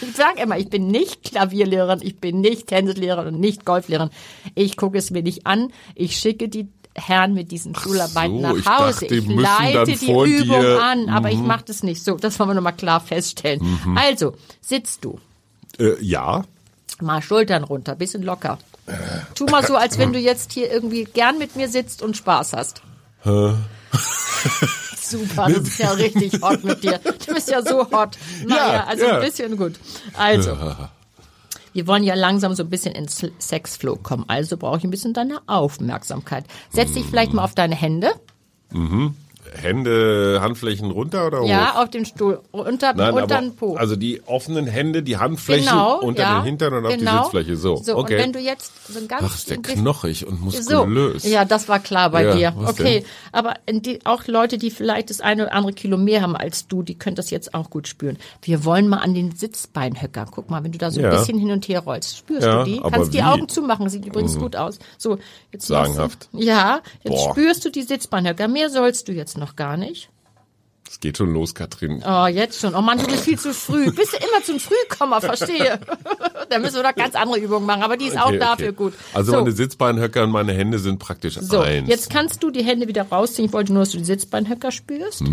ich 0.01 0.15
sage 0.15 0.41
immer, 0.41 0.57
ich 0.59 0.69
bin 0.69 0.87
nicht 0.87 1.23
Klavierlehrerin, 1.23 1.99
ich 2.03 2.17
bin 2.19 2.39
nicht 2.39 2.67
Tennislehrerin 2.67 3.33
und 3.33 3.39
nicht 3.39 3.65
Golflehrerin. 3.65 4.11
Ich 4.53 4.77
gucke 4.77 4.99
es 4.99 5.09
mir 5.09 5.23
nicht 5.23 5.47
an. 5.47 5.73
Ich 5.95 6.17
schicke 6.17 6.47
die 6.49 6.67
Herren 6.95 7.33
mit 7.33 7.51
diesen 7.51 7.75
Schularbeiten 7.75 8.37
so, 8.37 8.41
nach 8.41 8.55
ich 8.55 8.65
Hause. 8.65 9.01
dachte, 9.01 9.07
die 9.07 9.17
ich 9.17 9.27
leite 9.27 9.85
die 9.97 10.05
Übung 10.05 10.25
dir- 10.61 10.75
Mhm. 10.75 10.81
an, 10.81 11.09
aber 11.09 11.29
ich 11.29 11.39
mache 11.39 11.63
das 11.67 11.83
nicht 11.83 12.03
so. 12.03 12.15
Das 12.15 12.39
wollen 12.39 12.49
wir 12.49 12.53
nochmal 12.55 12.73
klar 12.75 13.01
feststellen. 13.01 13.61
Also, 13.95 14.35
sitzt 14.61 15.03
du. 15.03 15.19
Äh, 15.77 16.01
ja. 16.01 16.43
Mal 17.01 17.21
Schultern 17.21 17.65
runter, 17.65 17.95
bisschen 17.95 18.23
locker. 18.23 18.57
Tu 19.33 19.45
mal 19.47 19.65
so, 19.65 19.75
als 19.75 19.97
wenn 19.97 20.13
du 20.13 20.19
jetzt 20.19 20.53
hier 20.53 20.71
irgendwie 20.71 21.03
gern 21.03 21.37
mit 21.37 21.55
mir 21.57 21.67
sitzt 21.67 22.01
und 22.01 22.15
Spaß 22.15 22.53
hast. 22.53 22.81
Super, 25.01 25.47
das 25.49 25.67
ist 25.67 25.79
ja 25.79 25.91
richtig 25.91 26.41
hot 26.41 26.63
mit 26.63 26.83
dir. 26.83 26.99
Du 27.27 27.33
bist 27.33 27.49
ja 27.49 27.61
so 27.61 27.89
hot. 27.91 28.17
Naja, 28.45 28.73
Ja, 28.73 28.83
also 28.85 29.05
ja. 29.05 29.15
ein 29.15 29.21
bisschen 29.21 29.55
gut. 29.57 29.73
Also, 30.17 30.57
wir 31.75 31.87
wollen 31.87 32.05
ja 32.05 32.15
langsam 32.15 32.55
so 32.55 32.63
ein 32.63 32.69
bisschen 32.69 32.95
ins 32.95 33.21
Sexflow 33.37 33.97
kommen. 33.97 34.23
Also 34.29 34.55
brauche 34.55 34.77
ich 34.77 34.85
ein 34.85 34.91
bisschen 34.91 35.13
deine 35.13 35.41
Aufmerksamkeit. 35.45 36.45
Setz 36.69 36.93
dich 36.93 37.03
vielleicht 37.05 37.33
mal 37.33 37.43
auf 37.43 37.53
deine 37.53 37.75
Hände. 37.75 38.13
Hände, 39.55 40.39
Handflächen 40.41 40.91
runter 40.91 41.27
oder 41.27 41.41
hoch? 41.41 41.47
Ja, 41.47 41.81
auf 41.81 41.89
den 41.89 42.05
Stuhl. 42.05 42.41
Unter, 42.51 42.93
Nein, 42.93 43.13
unter 43.13 43.39
den 43.41 43.55
Po. 43.55 43.75
also 43.75 43.95
die 43.95 44.21
offenen 44.25 44.67
Hände, 44.67 45.03
die 45.03 45.17
Handflächen 45.17 45.65
genau, 45.67 45.99
unter 45.99 46.23
ja, 46.23 46.39
den 46.39 46.45
Hintern 46.45 46.73
und 46.73 46.85
auf 46.85 46.95
genau. 46.95 47.11
die 47.11 47.17
Sitzfläche. 47.23 47.55
So, 47.57 47.77
so 47.77 47.97
okay. 47.97 48.15
und 48.15 48.21
wenn 48.21 48.33
du 48.33 48.39
jetzt 48.39 48.71
so 48.91 48.99
ein 48.99 49.07
ganz 49.07 49.23
Ach, 49.25 49.35
ist 49.35 49.49
der 49.49 49.57
knochig 49.57 50.25
und 50.27 50.37
So, 50.51 50.85
muskulös. 50.85 51.23
ja, 51.23 51.45
das 51.45 51.67
war 51.69 51.79
klar 51.79 52.09
bei 52.09 52.23
Ja, 52.25 52.35
dir. 52.51 52.53
Okay, 52.65 52.99
denn? 53.01 53.05
aber 53.31 53.53
die, 53.69 54.05
auch 54.05 54.27
Leute, 54.27 54.57
die 54.57 54.71
vielleicht 54.71 55.09
das 55.09 55.21
eine 55.21 55.43
oder 55.43 55.53
andere 55.53 55.73
Kilo 55.73 55.97
mehr 55.97 56.21
haben 56.21 56.35
als 56.35 56.67
du, 56.67 56.83
die 56.83 56.95
können 56.95 57.15
das 57.15 57.29
jetzt 57.29 57.53
auch 57.53 57.69
gut 57.69 57.87
spüren. 57.87 58.17
Wir 58.41 58.65
wollen 58.65 58.87
mal 58.87 58.97
an 58.97 59.13
den 59.13 59.31
Sitzbeinhöcker. 59.35 60.25
Guck 60.31 60.49
mal, 60.49 60.63
wenn 60.63 60.71
du 60.71 60.77
da 60.77 60.91
so 60.91 60.99
ein 60.99 61.05
Ja. 61.05 61.11
bisschen 61.11 61.37
hin 61.39 61.51
und 61.51 61.67
her 61.67 61.81
rollst, 61.81 62.17
spürst 62.17 62.45
du 62.47 62.63
die? 62.63 62.79
Kannst 62.79 63.13
die 63.13 63.17
wie? 63.17 63.21
Mhm. 63.21 63.27
Augen 63.27 63.49
zumachen, 63.49 63.89
sieht 63.89 64.05
übrigens 64.05 64.37
gut 64.37 64.55
aus. 64.55 64.79
So, 64.97 65.17
jetzt 65.51 65.67
Sagenhaft. 65.67 66.29
Du, 66.31 66.39
ja, 66.39 66.81
jetzt 67.03 67.13
Boah. 67.13 67.31
spürst 67.31 67.65
du 67.65 67.69
die 67.69 67.83
Sitzbeinhöcker. 67.83 68.47
Mehr 68.47 68.69
sollst 68.69 69.07
du 69.07 69.11
jetzt 69.11 69.37
noch 69.37 69.44
gar 69.55 69.77
nicht. 69.77 70.09
Es 70.87 70.99
geht 70.99 71.17
schon 71.17 71.33
los, 71.33 71.55
Katrin. 71.55 72.03
Oh, 72.07 72.27
jetzt 72.27 72.59
schon. 72.61 72.75
Oh 72.75 72.81
Mann, 72.81 72.99
du 72.99 73.07
bist 73.07 73.23
viel 73.25 73.39
zu 73.39 73.53
früh. 73.55 73.91
Bist 73.91 74.13
du 74.13 74.17
immer 74.17 74.43
zum 74.43 74.59
Frühkommer, 74.59 75.19
verstehe. 75.19 75.79
da 76.49 76.59
müssen 76.59 76.75
wir 76.75 76.83
doch 76.83 76.95
ganz 76.95 77.15
andere 77.15 77.39
Übungen 77.39 77.65
machen, 77.65 77.81
aber 77.81 77.97
die 77.97 78.05
ist 78.05 78.17
auch 78.19 78.27
Okay, 78.27 78.37
dafür 78.37 78.67
okay. 78.67 78.75
gut. 78.75 78.93
Also 79.13 79.31
so. 79.31 79.37
meine 79.39 79.51
Sitzbeinhöcker 79.51 80.23
und 80.23 80.29
meine 80.29 80.53
Hände 80.53 80.77
sind 80.77 80.99
praktisch 80.99 81.39
So, 81.41 81.59
eins. 81.61 81.89
jetzt 81.89 82.11
kannst 82.11 82.43
du 82.43 82.51
die 82.51 82.63
Hände 82.63 82.87
wieder 82.87 83.01
rausziehen. 83.03 83.47
Ich 83.47 83.53
wollte 83.53 83.73
nur, 83.73 83.81
dass 83.81 83.91
du 83.91 83.97
die 83.97 84.05
Sitzbeinhöcker 84.05 84.71
spürst. 84.71 85.23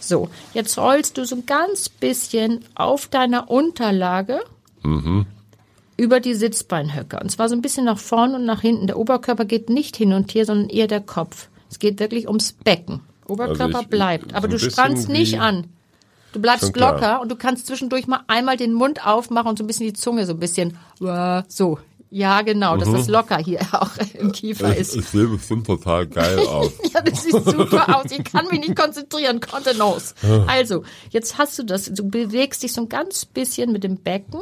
So, 0.00 0.28
jetzt 0.52 0.76
rollst 0.76 1.16
du 1.16 1.24
so 1.24 1.36
ein 1.36 1.46
ganz 1.46 1.88
bisschen 1.88 2.64
auf 2.74 3.06
deiner 3.06 3.48
Unterlage 3.50 4.40
über 5.96 6.20
die 6.20 6.34
Sitzbeinhöcker. 6.34 7.20
Und 7.22 7.30
zwar 7.30 7.48
so 7.48 7.54
ein 7.54 7.62
bisschen 7.62 7.84
nach 7.84 7.98
vorn 7.98 8.34
und 8.34 8.44
nach 8.44 8.60
hinten. 8.62 8.86
Der 8.88 8.98
Oberkörper 8.98 9.44
geht 9.44 9.70
nicht 9.70 9.96
hin 9.96 10.12
und 10.12 10.34
her, 10.34 10.44
sondern 10.44 10.68
eher 10.70 10.86
der 10.88 11.00
Kopf. 11.00 11.48
Es 11.70 11.78
geht 11.78 12.00
wirklich 12.00 12.26
ums 12.26 12.52
Becken. 12.52 13.00
Oberkörper 13.28 13.64
Also 13.64 13.80
ich- 13.82 13.88
bleibt. 13.88 14.30
so 14.30 14.36
Aber 14.36 14.46
ein 14.46 14.50
du 14.50 14.58
spannst 14.58 15.08
nicht 15.08 15.40
an. 15.40 15.66
Du 16.32 16.40
bleibst 16.40 16.64
Schon 16.64 16.72
klar. 16.74 16.92
locker 16.94 17.20
und 17.22 17.30
du 17.30 17.36
kannst 17.36 17.66
zwischendurch 17.66 18.06
mal 18.06 18.20
einmal 18.26 18.56
den 18.56 18.74
Mund 18.74 19.06
aufmachen 19.06 19.48
und 19.48 19.58
so 19.58 19.64
ein 19.64 19.66
bisschen 19.66 19.86
die 19.86 19.92
Zunge 19.94 20.26
so 20.26 20.32
ein 20.34 20.38
bisschen, 20.38 20.76
äh, 21.00 21.42
so. 21.48 21.78
Ja, 22.10 22.40
genau, 22.40 22.78
dass 22.78 22.90
das 22.90 23.06
locker 23.08 23.36
hier 23.36 23.60
auch 23.72 23.90
im 24.14 24.32
Kiefer 24.32 24.74
ist. 24.74 24.96
ich 24.96 25.04
sehe 25.04 25.26
bestimmt 25.26 25.66
total 25.66 26.06
geil 26.06 26.38
aus. 26.48 26.72
Ja, 26.94 27.02
das 27.02 27.22
sieht 27.22 27.32
super 27.44 27.96
aus. 27.98 28.10
Ich 28.10 28.24
kann 28.24 28.46
mich 28.50 28.60
nicht 28.60 28.76
konzentrieren. 28.76 29.40
Kontenance. 29.40 30.14
Also, 30.46 30.84
jetzt 31.10 31.36
hast 31.36 31.58
du 31.58 31.64
das. 31.64 31.84
Du 31.92 32.08
bewegst 32.08 32.62
dich 32.62 32.72
so 32.72 32.80
ein 32.82 32.88
ganz 32.88 33.26
bisschen 33.26 33.72
mit 33.72 33.84
dem 33.84 33.96
Becken. 33.98 34.40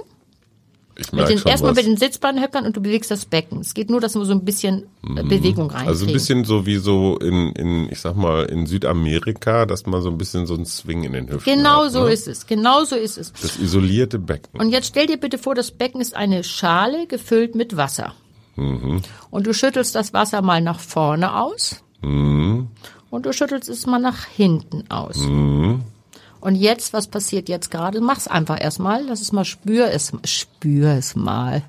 Ich 0.98 1.06
Mit 1.12 1.14
merke 1.14 1.32
den, 1.34 1.38
schon 1.38 1.50
erstmal 1.50 1.72
was. 1.72 1.76
mit 1.76 1.86
den 1.86 1.96
Sitzbeinhöckern 1.98 2.64
und 2.64 2.76
du 2.76 2.80
bewegst 2.80 3.10
das 3.10 3.26
Becken. 3.26 3.60
Es 3.60 3.74
geht 3.74 3.90
nur, 3.90 4.00
dass 4.00 4.14
wir 4.14 4.24
so 4.24 4.32
ein 4.32 4.44
bisschen 4.44 4.84
äh, 5.04 5.22
Bewegung 5.22 5.66
reinkriegen. 5.70 5.88
Also 5.88 6.06
ein 6.06 6.12
bisschen 6.12 6.44
so 6.44 6.64
wie 6.64 6.76
so 6.76 7.18
in, 7.18 7.52
in, 7.52 7.88
ich 7.92 8.00
sag 8.00 8.16
mal, 8.16 8.44
in 8.46 8.66
Südamerika, 8.66 9.66
dass 9.66 9.84
man 9.86 10.00
so 10.00 10.08
ein 10.08 10.16
bisschen 10.16 10.46
so 10.46 10.54
einen 10.54 10.64
Swing 10.64 11.04
in 11.04 11.12
den 11.12 11.28
Hüften 11.28 11.56
Genau 11.58 11.84
hat, 11.84 11.92
so 11.92 12.04
ne? 12.04 12.12
ist 12.12 12.26
es. 12.28 12.46
Genau 12.46 12.84
so 12.84 12.96
ist 12.96 13.18
es. 13.18 13.32
Das 13.42 13.58
isolierte 13.58 14.18
Becken. 14.18 14.58
Und 14.58 14.70
jetzt 14.70 14.86
stell 14.88 15.06
dir 15.06 15.18
bitte 15.18 15.36
vor, 15.38 15.54
das 15.54 15.70
Becken 15.70 16.00
ist 16.00 16.16
eine 16.16 16.42
Schale 16.44 17.06
gefüllt 17.06 17.54
mit 17.54 17.76
Wasser. 17.76 18.14
Mhm. 18.56 19.02
Und 19.30 19.46
du 19.46 19.52
schüttelst 19.52 19.94
das 19.94 20.14
Wasser 20.14 20.40
mal 20.40 20.62
nach 20.62 20.80
vorne 20.80 21.36
aus. 21.38 21.82
Mhm. 22.02 22.68
und 23.10 23.26
du 23.26 23.32
schüttelst 23.32 23.68
es 23.68 23.86
mal 23.86 23.98
nach 23.98 24.26
hinten 24.26 24.84
aus. 24.90 25.16
Und 26.40 26.54
jetzt, 26.54 26.92
was 26.92 27.08
passiert 27.08 27.48
jetzt 27.48 27.70
gerade? 27.70 28.00
Mach's 28.00 28.28
einfach 28.28 28.60
erstmal, 28.60 29.04
lass 29.04 29.20
es 29.20 29.32
mal, 29.32 29.44
spür 29.44 29.90
es, 29.90 30.12
spür 30.24 30.90
es 30.90 31.16
mal. 31.16 31.62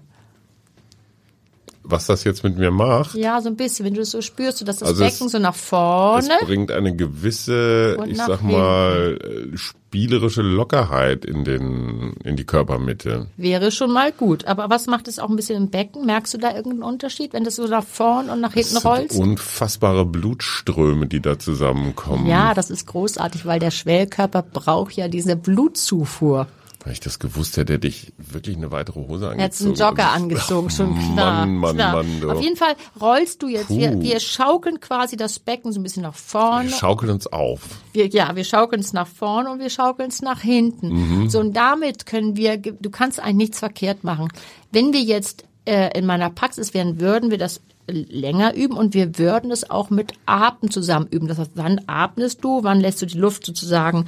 Was 1.90 2.06
das 2.08 2.26
jetzt 2.26 2.44
mit 2.44 2.58
mir 2.58 2.70
macht, 2.70 3.16
Ja, 3.16 3.40
so 3.42 3.48
ein 3.48 3.56
bisschen, 3.56 3.86
wenn 3.86 3.94
du 3.94 4.02
es 4.02 4.12
so 4.12 4.22
spürst, 4.22 4.68
dass 4.68 4.78
das 4.80 4.90
Also 4.90 5.04
es- 5.06 5.14
Becken 5.14 5.30
so 5.30 5.40
nach 5.40 5.56
es 5.56 5.62
vorne. 5.62 6.30
bringt 6.44 6.70
eine 6.72 6.94
gewisse, 6.96 7.98
ich 8.08 8.18
sag 8.18 8.42
mal, 8.44 9.18
äh, 9.54 9.58
spielerische 9.58 10.42
Lockerheit 10.42 11.24
in 11.24 11.46
den, 11.46 12.14
in 12.26 12.36
die 12.36 12.44
Körpermitte. 12.44 13.28
Wäre 13.38 13.72
schon 13.72 13.94
mal 13.94 14.12
gut. 14.12 14.44
Aber 14.46 14.70
was 14.70 14.88
macht 14.88 15.08
es 15.08 15.18
auch 15.18 15.30
ein 15.30 15.38
bisschen 15.38 15.56
im 15.64 15.70
Becken? 15.70 16.06
Merkst 16.06 16.34
du 16.34 16.38
da 16.38 16.50
irgendeinen 16.54 16.84
Unterschied, 16.84 17.32
wenn 17.32 17.46
das 17.46 17.56
so 17.56 17.66
nach 17.68 17.86
vorn 17.86 18.30
und 18.30 18.42
nach 18.42 18.54
hinten 18.54 18.74
Das 18.74 18.84
sind 18.84 18.92
rollst? 18.92 19.18
unfassbare 19.18 20.06
Blutströme, 20.06 21.08
die 21.08 21.22
da 21.22 21.40
zusammenkommen. 21.40 22.26
Ja, 22.28 22.54
das 22.54 22.70
ist 22.70 22.86
großartig, 22.88 23.46
weil 23.46 23.60
der 23.60 23.72
Schwellkörper 23.72 24.42
braucht 24.42 24.94
ja 24.98 25.08
diese 25.08 25.38
Blutzufuhr. 25.38 26.48
Wenn 26.88 26.94
ich 26.94 27.02
das 27.02 27.20
gewusst 27.20 27.58
hätte, 27.58 27.74
hätte 27.74 27.88
ich 27.90 28.14
wirklich 28.18 28.56
eine 28.56 28.72
weitere 28.72 29.02
Hose 29.02 29.28
angezogen. 29.28 29.72
einen 29.72 29.76
Jogger 29.76 30.08
Ach, 30.08 30.16
angezogen, 30.16 30.70
schon 30.70 30.96
klar. 31.14 31.46
Mann, 31.46 31.56
Mann, 31.56 31.76
klar. 31.76 31.96
Mann, 31.98 32.22
du. 32.22 32.32
Auf 32.32 32.42
jeden 32.42 32.56
Fall 32.56 32.76
rollst 33.02 33.44
du 33.44 33.50
jetzt, 33.50 33.70
wir, 33.70 33.92
Puh. 33.92 34.02
wir 34.02 34.22
schaukeln 34.22 34.80
quasi 34.80 35.18
das 35.18 35.38
Becken 35.40 35.74
so 35.74 35.82
ein 35.82 35.84
bisschen 35.84 36.04
nach 36.04 36.16
vorne. 36.16 36.70
Wir 36.70 36.78
schaukeln 36.78 37.12
uns 37.12 37.28
auf. 37.28 37.60
Wir, 37.92 38.08
ja, 38.08 38.38
wir 38.38 38.46
schaukeln 38.46 38.80
es 38.80 38.94
nach 38.94 39.06
vorne 39.06 39.52
und 39.52 39.60
wir 39.60 39.70
schaukeln 39.70 40.08
es 40.08 40.22
nach 40.22 40.40
hinten. 40.40 41.24
Mhm. 41.24 41.30
So, 41.30 41.42
und 41.42 41.52
damit 41.58 42.06
können 42.06 42.38
wir, 42.38 42.58
du 42.58 42.90
kannst 42.90 43.20
eigentlich 43.20 43.36
nichts 43.36 43.60
verkehrt 43.60 44.06
machen. 44.06 44.30
Wenn 44.72 44.94
wir 44.94 45.02
jetzt 45.02 45.44
äh, 45.66 45.90
in 45.94 46.06
meiner 46.06 46.30
Praxis 46.30 46.74
wären, 46.74 47.02
würden 47.02 47.32
wir 47.32 47.38
das 47.38 47.60
länger 47.90 48.54
üben 48.56 48.78
und 48.78 48.94
wir 48.94 49.18
würden 49.18 49.52
es 49.52 49.70
auch 49.70 49.90
mit 49.90 50.14
Atem 50.26 50.72
zusammen 50.72 51.08
üben. 51.10 51.28
Das 51.28 51.38
heißt, 51.38 51.52
wann 51.56 51.82
atmest 51.88 52.46
du, 52.46 52.64
wann 52.64 52.80
lässt 52.80 53.02
du 53.02 53.06
die 53.06 53.18
Luft 53.18 53.46
sozusagen 53.46 54.06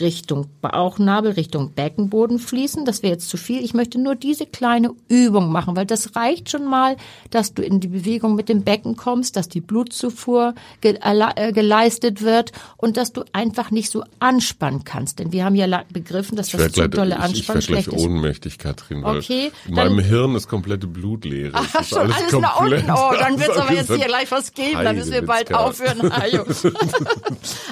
Richtung 0.00 0.46
Bauchnabel, 0.60 1.32
Richtung 1.32 1.72
Beckenboden 1.72 2.38
fließen. 2.38 2.84
Das 2.84 3.02
wäre 3.02 3.14
jetzt 3.14 3.28
zu 3.28 3.36
viel. 3.36 3.62
Ich 3.62 3.74
möchte 3.74 4.00
nur 4.00 4.14
diese 4.14 4.46
kleine 4.46 4.90
Übung 5.08 5.50
machen, 5.52 5.76
weil 5.76 5.86
das 5.86 6.16
reicht 6.16 6.50
schon 6.50 6.64
mal, 6.66 6.96
dass 7.30 7.54
du 7.54 7.62
in 7.62 7.80
die 7.80 7.88
Bewegung 7.88 8.34
mit 8.34 8.48
dem 8.48 8.62
Becken 8.62 8.96
kommst, 8.96 9.36
dass 9.36 9.48
die 9.48 9.60
Blutzufuhr 9.60 10.54
äh, 10.82 11.52
geleistet 11.52 12.22
wird 12.22 12.52
und 12.76 12.96
dass 12.96 13.12
du 13.12 13.24
einfach 13.32 13.70
nicht 13.70 13.90
so 13.90 14.04
anspannen 14.20 14.84
kannst. 14.84 15.18
Denn 15.18 15.32
wir 15.32 15.44
haben 15.44 15.54
ja 15.54 15.84
begriffen, 15.92 16.36
dass 16.36 16.48
Ich 16.48 16.52
das 16.54 16.72
zu 16.72 16.72
gleich, 16.72 16.90
dolle 16.90 17.18
ich, 17.30 17.40
ich 17.40 17.46
gleich 17.46 17.64
schlecht 17.64 17.88
ist. 17.88 18.04
ohnmächtig, 18.04 18.58
Katrin. 18.58 19.02
Weil 19.02 19.18
Okay, 19.18 19.52
in 19.66 19.74
meinem 19.74 19.98
Hirn 19.98 20.34
ist 20.34 20.48
komplette 20.48 20.86
Blutleere. 20.86 21.52
Es 21.58 21.68
Ach, 21.74 21.80
ist 21.80 21.88
schon 21.90 22.12
alles, 22.12 22.32
nach 22.32 22.60
unten. 22.60 22.90
Oh, 22.90 23.12
dann 23.18 23.38
wird's 23.40 23.56
aber 23.56 23.72
jetzt 23.72 23.92
hier 23.92 24.06
gleich 24.06 24.30
was 24.30 24.52
geben. 24.52 24.82
Dann 24.82 24.96
müssen 24.96 25.12
wir 25.12 25.22
bald 25.22 25.52
aufhören. 25.54 26.00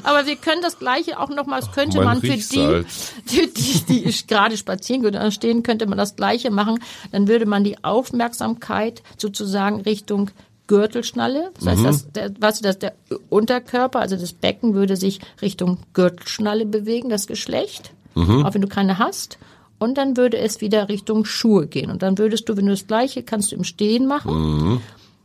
Aber 0.05 0.27
wir 0.27 0.37
können 0.37 0.63
das 0.63 0.79
Gleiche 0.79 1.19
auch 1.19 1.29
nochmal, 1.29 1.61
das 1.61 1.73
könnte 1.73 2.02
man 2.05 2.21
für 2.21 2.29
die, 2.29 2.41
für 2.41 2.85
die, 3.47 3.85
die 3.89 4.05
ich 4.05 4.27
gerade 4.27 4.57
spazieren 4.57 5.03
gehen 5.03 5.15
oder 5.15 5.31
stehen, 5.31 5.63
könnte 5.63 5.87
man 5.87 5.99
das 5.99 6.17
Gleiche 6.17 6.51
machen. 6.51 6.79
Dann 7.11 7.29
würde 7.29 7.47
man 7.47 7.65
die 7.65 7.83
Aufmerksamkeit 7.85 9.03
sozusagen 9.17 9.81
Richtung 9.83 10.31
Gürtelschnalle, 10.69 11.51
das 11.59 11.67
heißt, 11.67 11.85
das, 11.85 12.13
der, 12.13 12.41
weißt 12.41 12.61
du, 12.61 12.65
dass 12.65 12.79
der 12.79 12.95
Unterkörper, 13.29 14.01
also 14.01 14.17
das 14.17 14.33
Becken 14.33 14.75
würde 14.75 14.97
sich 14.97 15.21
Richtung 15.43 15.79
Gürtelschnalle 15.93 16.65
bewegen, 16.65 17.11
das 17.11 17.27
Geschlecht, 17.27 17.93
auch 18.15 18.55
wenn 18.55 18.63
du 18.63 18.69
keine 18.69 18.99
hast. 18.99 19.39
Und 19.79 19.99
dann 19.99 20.17
würde 20.17 20.39
es 20.39 20.61
wieder 20.61 20.89
Richtung 20.89 21.25
Schuhe 21.25 21.67
gehen. 21.67 21.91
Und 21.91 22.03
dann 22.03 22.17
würdest 22.17 22.49
du, 22.49 22.57
wenn 22.57 22.67
du 22.67 22.71
das 22.71 22.87
Gleiche 22.87 23.25
kannst 23.25 23.51
du 23.51 23.57
im 23.57 23.65
Stehen 23.65 24.07
machen. 24.07 24.81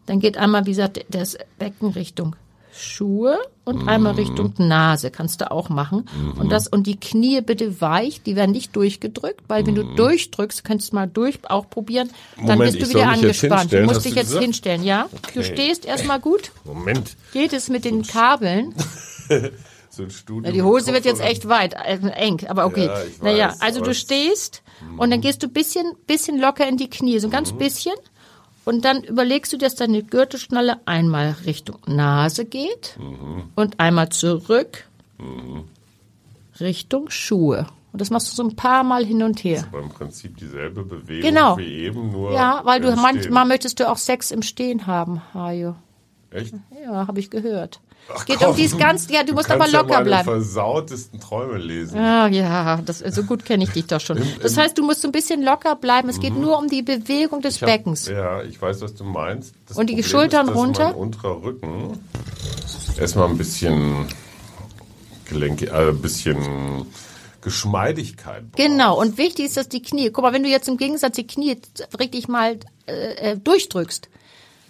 Dann 0.08 0.20
geht 0.20 0.38
einmal, 0.38 0.66
wie 0.66 0.72
gesagt, 0.72 1.06
das 1.10 1.38
Becken 1.60 1.92
Richtung 1.92 2.36
Schuhe 2.78 3.38
und 3.66 3.88
einmal 3.88 4.14
Richtung 4.14 4.54
Nase 4.58 5.12
kannst 5.12 5.42
du 5.42 5.52
auch 5.52 5.70
machen. 5.70 6.06
Und 6.38 6.52
das 6.52 6.68
und 6.68 6.88
die 6.88 7.00
Knie 7.00 7.42
bitte 7.42 7.82
weich, 7.82 8.22
die 8.22 8.36
werden 8.36 8.52
nicht 8.52 8.76
durchgedrückt, 8.76 9.42
weil 9.48 9.66
wenn 9.66 9.76
du 9.76 9.84
durchdrückst, 9.84 10.64
kannst 10.64 10.92
du 10.92 10.96
mal 10.96 11.08
durch 11.08 11.40
auch 11.50 11.70
probieren, 11.70 12.10
dann 12.38 12.58
Moment, 12.60 12.80
bist 12.80 12.94
du 12.94 12.96
wieder 12.98 13.10
angespannt. 13.10 13.74
Du 13.74 13.82
musst 13.84 14.06
dich 14.06 14.14
du 14.14 14.20
jetzt 14.20 14.28
gesagt? 14.28 14.44
hinstellen, 14.44 14.84
ja? 14.84 15.10
Du 15.34 15.40
Okay. 15.40 15.54
stehst 15.54 15.86
erstmal 15.86 16.20
gut. 16.20 16.52
Moment. 16.66 17.16
Geht 17.34 17.54
es 17.54 17.70
mit 17.70 17.86
den 17.86 18.04
Kabeln? 18.04 18.74
So 19.90 20.04
ein 20.04 20.12
Studio 20.12 20.44
Ja, 20.46 20.52
die 20.52 20.62
Hose 20.62 20.94
wird 20.94 21.06
jetzt 21.06 21.22
echt 21.22 21.48
weit, 21.48 21.74
äh, 21.74 21.98
eng, 22.10 22.46
aber 22.48 22.66
okay. 22.66 22.86
Ja, 22.86 23.04
naja, 23.22 23.56
also 23.60 23.82
du 23.82 23.96
stehst 23.96 24.62
und 24.98 25.10
dann 25.10 25.22
gehst 25.22 25.42
du 25.42 25.48
bisschen, 25.48 25.94
bisschen 26.06 26.40
locker 26.40 26.68
in 26.68 26.78
die 26.78 26.90
Knie, 26.90 27.20
so 27.20 27.28
ein 27.28 27.32
ganz 27.32 27.52
bisschen. 27.54 27.96
Und 28.68 28.84
dann 28.84 29.02
überlegst 29.02 29.54
du, 29.54 29.58
dass 29.58 29.76
deine 29.76 30.04
Gürtelschnalle 30.04 30.82
einmal 30.86 31.38
Richtung 31.46 31.78
Nase 31.88 32.44
geht 32.44 33.00
und 33.56 33.80
einmal 33.80 34.10
zurück 34.10 34.90
Richtung 36.60 37.10
Schuhe. 37.10 37.68
Und 37.94 38.02
das 38.02 38.10
machst 38.10 38.30
du 38.30 38.36
so 38.36 38.44
ein 38.44 38.58
paar 38.58 38.84
Mal 38.84 39.06
hin 39.06 39.24
und 39.24 39.42
her. 39.46 39.64
Aber 39.72 39.82
im 39.82 39.88
Prinzip 39.88 40.36
dieselbe 40.36 40.84
Bewegung 40.84 41.30
Genau. 41.30 41.58
wie 41.58 41.78
eben, 41.78 42.12
nur 42.12 42.34
Ja, 42.34 42.60
weil 42.66 42.82
du 42.82 42.94
manchmal 42.94 43.46
möchtest 43.46 43.80
du 43.80 43.90
auch 43.90 43.96
Sex 43.96 44.32
im 44.32 44.42
Stehen 44.42 44.86
haben, 44.86 45.22
Hajo. 45.34 45.76
Echt? 46.32 46.54
Ja, 46.84 47.08
habe 47.08 47.22
ich 47.22 47.30
gehört. 47.30 47.80
Ach, 48.14 48.26
geht 48.26 48.40
komm. 48.40 48.52
um 48.52 48.56
dies 48.56 48.78
ganz, 48.78 49.10
ja, 49.10 49.24
du, 49.24 49.34
musst 49.34 49.50
aber 49.50 49.60
kannst 49.60 49.74
ja 49.74 49.80
locker 49.82 49.94
meine 49.96 50.06
bleiben. 50.06 50.24
versautesten 50.26 51.20
Träume 51.20 51.58
lesen. 51.58 51.98
Ah, 52.00 52.28
ja, 52.28 52.80
das, 52.86 53.00
so 53.00 53.24
gut 53.24 53.44
kenne 53.46 53.64
ich 53.66 53.72
dich 53.72 53.88
doch 53.88 54.00
schon. 54.02 54.22
Das 54.42 54.56
heißt, 54.58 54.78
du 54.78 54.84
musst 54.86 55.02
so 55.02 55.08
ein 55.08 55.12
bisschen 55.12 55.44
locker 55.44 55.76
bleiben. 55.76 56.08
Es 56.10 56.20
geht 56.20 56.36
nur 56.38 56.58
um 56.58 56.68
die 56.68 56.82
Bewegung 56.84 57.42
des 57.42 57.60
Mhm. 57.62 57.66
Hab- 57.66 57.72
Beckens. 57.74 58.08
Ja, 58.08 58.42
ich 58.44 58.62
weiß, 58.62 58.82
was 58.82 58.96
du 58.96 59.04
meinst. 59.04 59.54
Das 59.68 59.78
Und 59.78 59.88
die 59.90 59.94
Problem 59.96 60.10
Schultern 60.10 60.48
ist, 60.50 60.56
runter? 60.56 60.84
Mein 60.90 60.96
unterer 60.96 61.44
Rücken 61.44 62.00
erstmal 63.00 63.28
ein 63.30 63.38
bisschen 63.38 64.06
Gelenke, 65.26 65.68
äh, 65.68 65.90
ein 65.90 66.02
bisschen 66.02 66.86
Geschmeidigkeit 67.42 68.44
braucht. 68.52 68.56
Genau. 68.58 69.00
Und 69.00 69.18
wichtig 69.18 69.46
ist, 69.46 69.58
dass 69.58 69.70
die 69.70 69.82
Knie, 69.82 70.10
guck 70.12 70.24
mal, 70.24 70.34
wenn 70.34 70.44
du 70.44 70.50
jetzt 70.50 70.68
im 70.68 70.78
Gegensatz 70.78 71.16
die 71.16 71.28
Knie 71.28 71.58
richtig 72.00 72.28
mal 72.28 72.58
äh, 72.88 73.32
äh, 73.32 73.38
durchdrückst. 73.38 74.10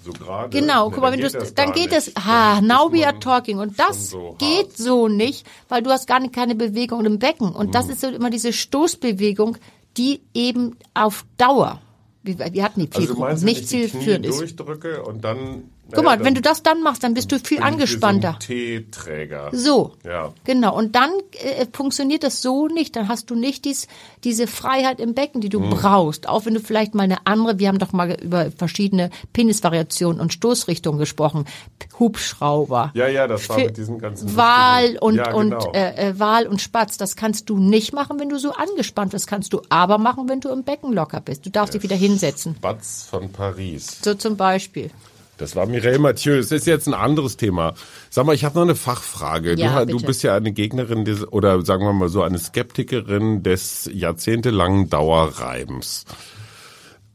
So 0.07 0.13
gerade. 0.13 0.49
Genau, 0.57 0.85
Ne, 0.87 0.91
guck 0.93 1.03
mal, 1.03 1.11
wenn 1.11 1.19
du 1.21 1.29
dann 1.29 1.71
geht 1.73 1.91
es, 1.91 2.13
ha, 2.15 2.61
now 2.61 2.91
we 2.91 3.05
are 3.05 3.19
talking. 3.19 3.59
Und 3.59 3.77
das 3.79 4.09
so 4.11 4.35
geht 4.39 4.67
hart. 4.69 4.77
so 4.77 5.07
nicht, 5.07 5.45
weil 5.69 5.83
du 5.83 5.89
hast 5.89 6.07
gar 6.07 6.19
nicht 6.19 6.33
keine 6.33 6.55
Bewegung 6.55 7.05
im 7.05 7.19
Becken. 7.19 7.49
Und 7.53 7.67
Mhm. 7.67 7.71
das 7.71 7.89
ist 7.89 8.01
so 8.01 8.07
immer 8.07 8.29
diese 8.29 8.53
Stoßbewegung, 8.53 9.57
die 9.97 10.21
eben 10.33 10.77
auf 10.93 11.25
Dauer, 11.37 11.81
wir, 12.23 12.37
hatten 12.63 12.79
die 12.81 12.89
Also 12.95 13.13
du 13.13 13.19
meinst, 13.19 13.43
nicht 13.43 13.67
zielführend 13.67 14.25
ist. 14.25 14.39
durchdrücke 14.39 15.03
und 15.03 15.23
dann. 15.23 15.69
Guck 15.93 16.03
mal, 16.03 16.23
wenn 16.23 16.35
du 16.35 16.41
das 16.41 16.63
dann 16.63 16.81
machst, 16.83 17.03
dann 17.03 17.13
bist 17.13 17.31
du 17.31 17.39
viel 17.39 17.61
angespannter. 17.61 18.31
So 18.31 18.35
ein 18.35 18.39
Teeträger. 18.39 19.49
So. 19.53 19.93
Ja. 20.05 20.33
Genau. 20.43 20.75
Und 20.77 20.95
dann 20.95 21.11
äh, 21.33 21.65
funktioniert 21.71 22.23
das 22.23 22.41
so 22.41 22.67
nicht. 22.67 22.95
Dann 22.95 23.07
hast 23.07 23.29
du 23.29 23.35
nicht 23.35 23.65
dies, 23.65 23.87
diese 24.23 24.47
Freiheit 24.47 24.99
im 24.99 25.13
Becken, 25.13 25.41
die 25.41 25.49
du 25.49 25.61
Hm. 25.61 25.69
brauchst. 25.69 26.27
Auch 26.27 26.45
wenn 26.45 26.53
du 26.53 26.59
vielleicht 26.59 26.93
mal 26.95 27.03
eine 27.03 27.25
andere, 27.25 27.59
wir 27.59 27.67
haben 27.69 27.79
doch 27.79 27.93
mal 27.93 28.11
über 28.21 28.51
verschiedene 28.51 29.09
Penisvariationen 29.33 30.19
und 30.21 30.33
Stoßrichtungen 30.33 30.99
gesprochen. 30.99 31.45
Hubschrauber. 31.99 32.91
Ja, 32.93 33.07
ja, 33.07 33.27
das 33.27 33.47
war 33.49 33.57
mit 33.57 33.77
diesen 33.77 33.99
ganzen. 33.99 34.35
Wal 34.35 34.97
und, 34.99 35.15
ja, 35.15 35.33
und 35.33 35.51
genau. 35.51 35.71
äh, 35.73 36.09
äh, 36.09 36.19
Wal 36.19 36.47
und 36.47 36.61
Spatz, 36.61 36.97
das 36.97 37.15
kannst 37.15 37.49
du 37.49 37.57
nicht 37.57 37.93
machen, 37.93 38.19
wenn 38.19 38.29
du 38.29 38.37
so 38.39 38.51
angespannt 38.51 39.11
bist. 39.11 39.27
Kannst 39.27 39.53
du 39.53 39.61
aber 39.69 39.97
machen, 39.97 40.29
wenn 40.29 40.39
du 40.39 40.49
im 40.49 40.63
Becken 40.63 40.93
locker 40.93 41.21
bist. 41.21 41.45
Du 41.45 41.49
darfst 41.49 41.73
dich 41.73 41.83
wieder 41.83 41.95
hinsetzen. 41.95 42.55
Batz 42.61 43.07
von 43.09 43.31
Paris. 43.31 43.99
So 44.03 44.13
zum 44.13 44.37
Beispiel. 44.37 44.91
Das 45.37 45.55
war 45.55 45.65
Mireille 45.65 45.99
Mathieu. 45.99 46.37
Das 46.37 46.51
ist 46.51 46.67
jetzt 46.67 46.87
ein 46.87 46.93
anderes 46.93 47.37
Thema. 47.37 47.73
Sag 48.09 48.25
mal, 48.25 48.35
ich 48.35 48.43
habe 48.43 48.55
noch 48.55 48.63
eine 48.63 48.75
Fachfrage. 48.75 49.55
Ja, 49.55 49.85
du, 49.85 49.97
du 49.97 50.05
bist 50.05 50.23
ja 50.23 50.35
eine 50.35 50.51
Gegnerin 50.51 51.05
des, 51.05 51.31
oder 51.31 51.63
sagen 51.65 51.85
wir 51.85 51.93
mal 51.93 52.09
so 52.09 52.23
eine 52.23 52.39
Skeptikerin 52.39 53.43
des 53.43 53.89
jahrzehntelangen 53.93 54.89
Dauerreibens. 54.89 56.05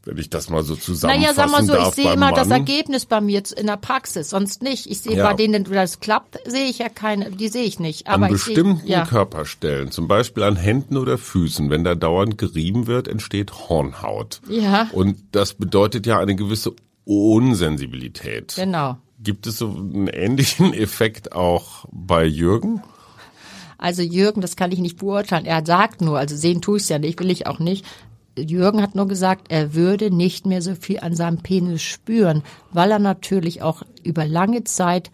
Wenn 0.05 0.17
ich 0.17 0.29
das 0.29 0.49
mal 0.49 0.63
so 0.63 0.75
zusammenfassen 0.75 1.21
Naja, 1.21 1.33
sag 1.33 1.49
mal 1.49 1.63
so, 1.63 1.77
ich 1.77 1.95
sehe 1.95 2.11
immer 2.13 2.33
das 2.33 2.49
Mann. 2.49 2.59
Ergebnis 2.59 3.05
bei 3.05 3.21
mir 3.21 3.41
in 3.55 3.67
der 3.67 3.77
Praxis, 3.77 4.31
sonst 4.31 4.61
nicht. 4.61 4.85
Ich 4.91 4.99
sehe 4.99 5.15
Ja. 5.15 5.29
bei 5.29 5.33
denen, 5.33 5.65
wo 5.69 5.73
das 5.73 6.01
klappt, 6.01 6.39
sehe 6.45 6.65
ich 6.65 6.79
ja 6.79 6.89
keine, 6.89 7.31
die 7.31 7.47
sehe 7.47 7.63
ich 7.63 7.79
nicht. 7.79 8.07
An 8.07 8.15
Aber 8.15 8.25
sehe, 8.25 8.33
bestimmten 8.33 8.85
ja. 8.85 9.05
Körperstellen, 9.05 9.91
zum 9.91 10.09
Beispiel 10.09 10.43
an 10.43 10.57
Händen 10.57 10.97
oder 10.97 11.17
Füßen, 11.17 11.69
wenn 11.69 11.85
da 11.85 11.95
dauernd 11.95 12.37
gerieben 12.37 12.85
wird, 12.87 13.07
entsteht 13.07 13.53
Hornhaut. 13.69 14.41
Ja. 14.49 14.89
Und 14.91 15.19
das 15.31 15.53
bedeutet 15.53 16.05
ja 16.05 16.19
eine 16.19 16.35
gewisse 16.35 16.73
Unsensibilität. 17.05 18.55
Genau. 18.55 18.97
Gibt 19.19 19.47
es 19.47 19.57
so 19.57 19.69
einen 19.69 20.07
ähnlichen 20.07 20.73
Effekt 20.73 21.33
auch 21.33 21.85
bei 21.91 22.25
Jürgen? 22.25 22.81
Also 23.77 24.01
Jürgen, 24.01 24.41
das 24.41 24.55
kann 24.55 24.71
ich 24.71 24.79
nicht 24.79 24.97
beurteilen. 24.97 25.45
Er 25.45 25.65
sagt 25.65 26.01
nur, 26.01 26.17
also 26.17 26.35
sehen 26.35 26.61
tue 26.61 26.77
ich 26.77 26.83
es 26.83 26.89
ja 26.89 26.99
nicht, 26.99 27.19
will 27.19 27.31
ich 27.31 27.47
auch 27.47 27.59
nicht. 27.59 27.85
Jürgen 28.37 28.81
hat 28.81 28.95
nur 28.95 29.07
gesagt, 29.07 29.47
er 29.49 29.75
würde 29.75 30.09
nicht 30.09 30.45
mehr 30.45 30.61
so 30.61 30.73
viel 30.75 30.99
an 30.99 31.15
seinem 31.15 31.37
Penis 31.37 31.81
spüren, 31.81 32.43
weil 32.71 32.91
er 32.91 32.99
natürlich 32.99 33.61
auch 33.61 33.83
über 34.03 34.25
lange 34.25 34.63
Zeit 34.63 35.11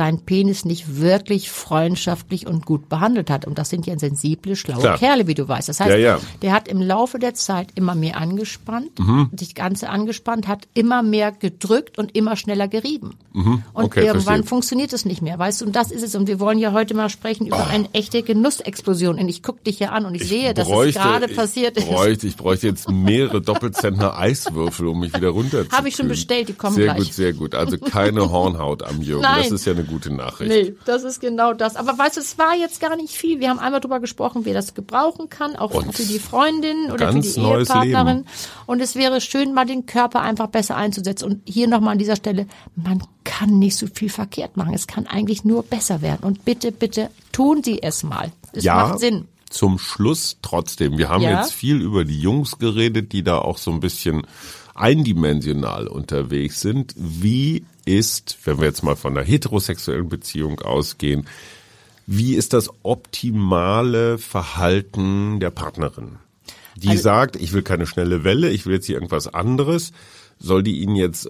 seinen 0.00 0.20
Penis 0.24 0.64
nicht 0.64 0.96
wirklich 0.98 1.50
freundschaftlich 1.50 2.46
und 2.46 2.64
gut 2.64 2.88
behandelt 2.88 3.28
hat. 3.28 3.46
Und 3.46 3.58
das 3.58 3.68
sind 3.68 3.86
ja 3.86 3.98
sensible, 3.98 4.56
schlaue 4.56 4.80
Klar. 4.80 4.96
Kerle, 4.98 5.26
wie 5.26 5.34
du 5.34 5.46
weißt. 5.46 5.68
Das 5.68 5.78
heißt, 5.78 5.90
Ja, 5.90 5.96
ja. 5.96 6.20
der 6.40 6.52
hat 6.52 6.68
im 6.68 6.80
Laufe 6.80 7.18
der 7.18 7.34
Zeit 7.34 7.68
immer 7.74 7.94
mehr 7.94 8.16
angespannt, 8.16 8.98
Mhm. 8.98 9.28
sich 9.38 9.54
Ganze 9.54 9.90
angespannt, 9.90 10.48
hat 10.48 10.66
immer 10.72 11.02
mehr 11.02 11.32
gedrückt 11.32 11.98
und 11.98 12.16
immer 12.16 12.36
schneller 12.36 12.66
gerieben. 12.66 13.10
Und 13.34 13.44
Mhm. 13.44 13.62
Okay, 13.74 14.00
irgendwann 14.06 14.24
verstehe. 14.36 14.44
funktioniert 14.48 14.92
es 14.94 15.04
nicht 15.04 15.20
mehr, 15.20 15.38
weißt 15.38 15.60
du? 15.60 15.66
Und 15.66 15.76
das 15.76 15.90
ist 15.90 16.02
es. 16.02 16.14
Und 16.14 16.28
wir 16.28 16.40
wollen 16.40 16.58
ja 16.58 16.72
heute 16.72 16.94
mal 16.94 17.10
sprechen 17.10 17.46
über 17.46 17.66
eine 17.66 17.88
echte 17.92 18.22
Genussexplosion. 18.22 19.18
Und 19.18 19.28
ich 19.28 19.42
guck 19.42 19.62
dich 19.64 19.78
ja 19.80 19.90
an 19.90 20.06
und 20.06 20.14
ich, 20.14 20.26
sehe, 20.26 20.54
dass 20.54 20.66
es 20.66 20.94
gerade 20.94 21.28
passiert 21.28 21.76
ich 21.76 21.84
ist. 21.84 21.90
bräuchte, 21.90 22.26
Ich 22.26 22.36
bräuchte 22.36 22.68
jetzt 22.68 22.88
mehrere 22.88 23.42
Doppelzentner 23.42 24.16
Eiswürfel, 24.16 24.86
um 24.88 25.00
mich 25.00 25.14
wieder 25.14 25.28
runterzukühlen. 25.28 25.72
Habe 25.76 25.88
ich 25.88 25.96
schon 25.96 26.08
bestellt, 26.08 26.48
die 26.48 26.54
kommen 26.54 26.74
sehr 26.74 26.86
gleich. 26.94 26.98
gut, 26.98 27.12
sehr 27.12 27.32
gut. 27.34 27.54
Also 27.54 27.76
keine 27.76 28.30
Hornhaut 28.30 28.82
am 28.82 29.02
Jürgen. 29.02 29.22
Nein. 29.22 29.42
Das 29.42 29.50
ist 29.52 29.64
ja 29.66 29.72
eine 29.72 29.84
gute 29.90 30.12
Nachricht. 30.14 30.50
Nee, 30.50 30.74
das 30.86 31.02
ist 31.04 31.20
genau 31.20 31.52
das. 31.52 31.76
Aber 31.76 31.98
weißt 31.98 32.16
du, 32.16 32.20
es 32.20 32.38
war 32.38 32.54
jetzt 32.56 32.80
gar 32.80 32.96
nicht 32.96 33.14
viel. 33.14 33.40
Wir 33.40 33.50
haben 33.50 33.58
einmal 33.58 33.80
drüber 33.80 34.00
gesprochen, 34.00 34.44
wer 34.44 34.54
das 34.54 34.74
gebrauchen 34.74 35.28
kann, 35.28 35.56
auch 35.56 35.72
Und 35.74 35.94
für 35.94 36.04
die 36.04 36.18
Freundin 36.18 36.90
oder 36.92 37.12
für 37.12 37.20
die 37.20 37.38
neues 37.40 37.68
Ehepartnerin. 37.68 38.16
Leben. 38.18 38.28
Und 38.66 38.80
es 38.80 38.94
wäre 38.96 39.20
schön, 39.20 39.52
mal 39.52 39.66
den 39.66 39.86
Körper 39.86 40.20
einfach 40.22 40.46
besser 40.46 40.76
einzusetzen. 40.76 41.24
Und 41.26 41.42
hier 41.46 41.68
nochmal 41.68 41.92
an 41.92 41.98
dieser 41.98 42.16
Stelle, 42.16 42.46
man 42.76 43.02
kann 43.24 43.58
nicht 43.58 43.76
so 43.76 43.86
viel 43.92 44.08
verkehrt 44.08 44.56
machen. 44.56 44.72
Es 44.74 44.86
kann 44.86 45.06
eigentlich 45.06 45.44
nur 45.44 45.62
besser 45.62 46.00
werden. 46.02 46.20
Und 46.22 46.44
bitte, 46.44 46.72
bitte 46.72 47.10
tun 47.32 47.62
Sie 47.62 47.82
es 47.82 48.02
mal. 48.02 48.32
Es 48.52 48.64
ja, 48.64 48.74
macht 48.74 49.00
Sinn. 49.00 49.26
zum 49.50 49.78
Schluss 49.78 50.38
trotzdem. 50.42 50.96
Wir 50.98 51.08
haben 51.08 51.22
Ja. 51.22 51.40
jetzt 51.40 51.52
viel 51.52 51.80
über 51.80 52.04
die 52.04 52.20
Jungs 52.20 52.58
geredet, 52.58 53.12
die 53.12 53.22
da 53.22 53.38
auch 53.38 53.58
so 53.58 53.70
ein 53.72 53.80
bisschen 53.80 54.26
eindimensional 54.80 55.86
unterwegs 55.86 56.60
sind. 56.60 56.94
Wie 56.96 57.64
ist, 57.84 58.38
wenn 58.44 58.58
wir 58.58 58.66
jetzt 58.66 58.82
mal 58.82 58.96
von 58.96 59.14
der 59.14 59.24
heterosexuellen 59.24 60.08
Beziehung 60.08 60.60
ausgehen, 60.60 61.26
wie 62.06 62.34
ist 62.34 62.52
das 62.52 62.70
optimale 62.82 64.18
Verhalten 64.18 65.38
der 65.38 65.50
Partnerin? 65.50 66.18
Die 66.76 66.88
Also 66.88 67.02
sagt, 67.02 67.36
ich 67.36 67.52
will 67.52 67.62
keine 67.62 67.86
schnelle 67.86 68.24
Welle, 68.24 68.50
ich 68.50 68.66
will 68.66 68.74
jetzt 68.74 68.86
hier 68.86 68.96
irgendwas 68.96 69.32
anderes. 69.32 69.92
Soll 70.42 70.62
die 70.62 70.80
ihn 70.80 70.96
jetzt 70.96 71.28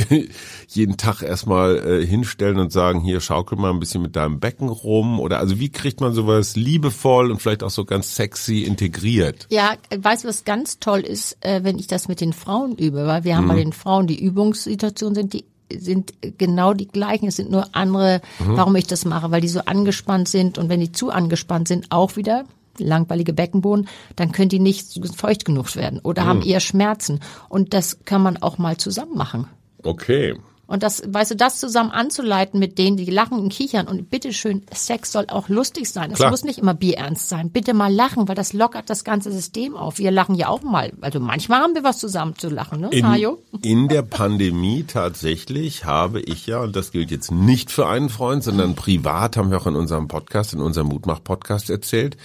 jeden 0.68 0.96
Tag 0.96 1.20
erstmal 1.20 1.76
äh, 1.76 2.06
hinstellen 2.06 2.58
und 2.58 2.72
sagen, 2.72 3.00
hier 3.00 3.20
schaukel 3.20 3.58
mal 3.58 3.70
ein 3.70 3.78
bisschen 3.78 4.00
mit 4.00 4.16
deinem 4.16 4.40
Becken 4.40 4.70
rum? 4.70 5.20
Oder 5.20 5.38
also 5.38 5.58
wie 5.58 5.68
kriegt 5.68 6.00
man 6.00 6.14
sowas 6.14 6.56
liebevoll 6.56 7.30
und 7.30 7.42
vielleicht 7.42 7.62
auch 7.62 7.70
so 7.70 7.84
ganz 7.84 8.16
sexy 8.16 8.62
integriert? 8.62 9.46
Ja, 9.50 9.74
weißt 9.94 10.24
du, 10.24 10.28
was 10.28 10.44
ganz 10.44 10.78
toll 10.78 11.00
ist, 11.00 11.36
äh, 11.44 11.62
wenn 11.62 11.78
ich 11.78 11.88
das 11.88 12.08
mit 12.08 12.22
den 12.22 12.32
Frauen 12.32 12.76
übe, 12.76 13.06
weil 13.06 13.24
wir 13.24 13.36
haben 13.36 13.48
bei 13.48 13.56
den 13.56 13.74
Frauen 13.74 14.06
die 14.06 14.22
Übungssituationen 14.22 15.14
sind 15.14 15.32
die 15.34 15.44
sind 15.74 16.12
genau 16.36 16.74
die 16.74 16.88
gleichen, 16.88 17.28
es 17.28 17.36
sind 17.36 17.50
nur 17.50 17.74
andere, 17.74 18.20
warum 18.40 18.76
ich 18.76 18.86
das 18.86 19.06
mache, 19.06 19.30
weil 19.30 19.40
die 19.40 19.48
so 19.48 19.60
angespannt 19.60 20.28
sind 20.28 20.58
und 20.58 20.68
wenn 20.68 20.80
die 20.80 20.92
zu 20.92 21.10
angespannt 21.10 21.66
sind, 21.66 21.86
auch 21.90 22.16
wieder 22.16 22.44
langweilige 22.78 23.32
Beckenboden, 23.32 23.88
dann 24.16 24.32
können 24.32 24.48
die 24.48 24.58
nicht 24.58 25.00
feucht 25.16 25.44
genug 25.44 25.74
werden 25.76 26.00
oder 26.00 26.24
haben 26.24 26.42
eher 26.42 26.60
Schmerzen 26.60 27.20
und 27.48 27.74
das 27.74 28.04
kann 28.04 28.22
man 28.22 28.36
auch 28.38 28.58
mal 28.58 28.76
zusammen 28.76 29.16
machen. 29.16 29.48
Okay. 29.82 30.34
Und 30.72 30.82
das, 30.82 31.02
weißt 31.06 31.32
du, 31.32 31.36
das 31.36 31.60
zusammen 31.60 31.90
anzuleiten 31.90 32.58
mit 32.58 32.78
denen, 32.78 32.96
die 32.96 33.04
lachen 33.04 33.38
und 33.38 33.52
kichern 33.52 33.86
und 33.86 34.08
bitteschön, 34.08 34.62
Sex 34.72 35.12
soll 35.12 35.26
auch 35.28 35.50
lustig 35.50 35.90
sein. 35.90 36.10
Es 36.12 36.20
muss 36.20 36.44
nicht 36.44 36.58
immer 36.58 36.72
bierernst 36.72 37.28
sein. 37.28 37.50
Bitte 37.50 37.74
mal 37.74 37.92
lachen, 37.92 38.26
weil 38.26 38.36
das 38.36 38.54
lockert 38.54 38.88
das 38.88 39.04
ganze 39.04 39.30
System 39.30 39.76
auf. 39.76 39.98
Wir 39.98 40.10
lachen 40.10 40.34
ja 40.34 40.48
auch 40.48 40.62
mal. 40.62 40.94
Also 41.02 41.20
manchmal 41.20 41.60
haben 41.60 41.74
wir 41.74 41.84
was 41.84 41.98
zusammen 41.98 42.36
zu 42.38 42.48
lachen, 42.48 42.80
ne, 42.80 42.88
In, 42.90 43.06
Hajo? 43.06 43.42
in 43.60 43.88
der 43.88 44.00
Pandemie 44.00 44.84
tatsächlich 44.84 45.84
habe 45.84 46.22
ich 46.22 46.46
ja, 46.46 46.62
und 46.62 46.74
das 46.74 46.90
gilt 46.90 47.10
jetzt 47.10 47.30
nicht 47.30 47.70
für 47.70 47.86
einen 47.86 48.08
Freund, 48.08 48.42
sondern 48.42 48.74
privat 48.74 49.36
haben 49.36 49.50
wir 49.50 49.58
auch 49.58 49.66
in 49.66 49.76
unserem 49.76 50.08
Podcast, 50.08 50.54
in 50.54 50.60
unserem 50.60 50.86
Mutmach-Podcast 50.86 51.68
erzählt. 51.68 52.16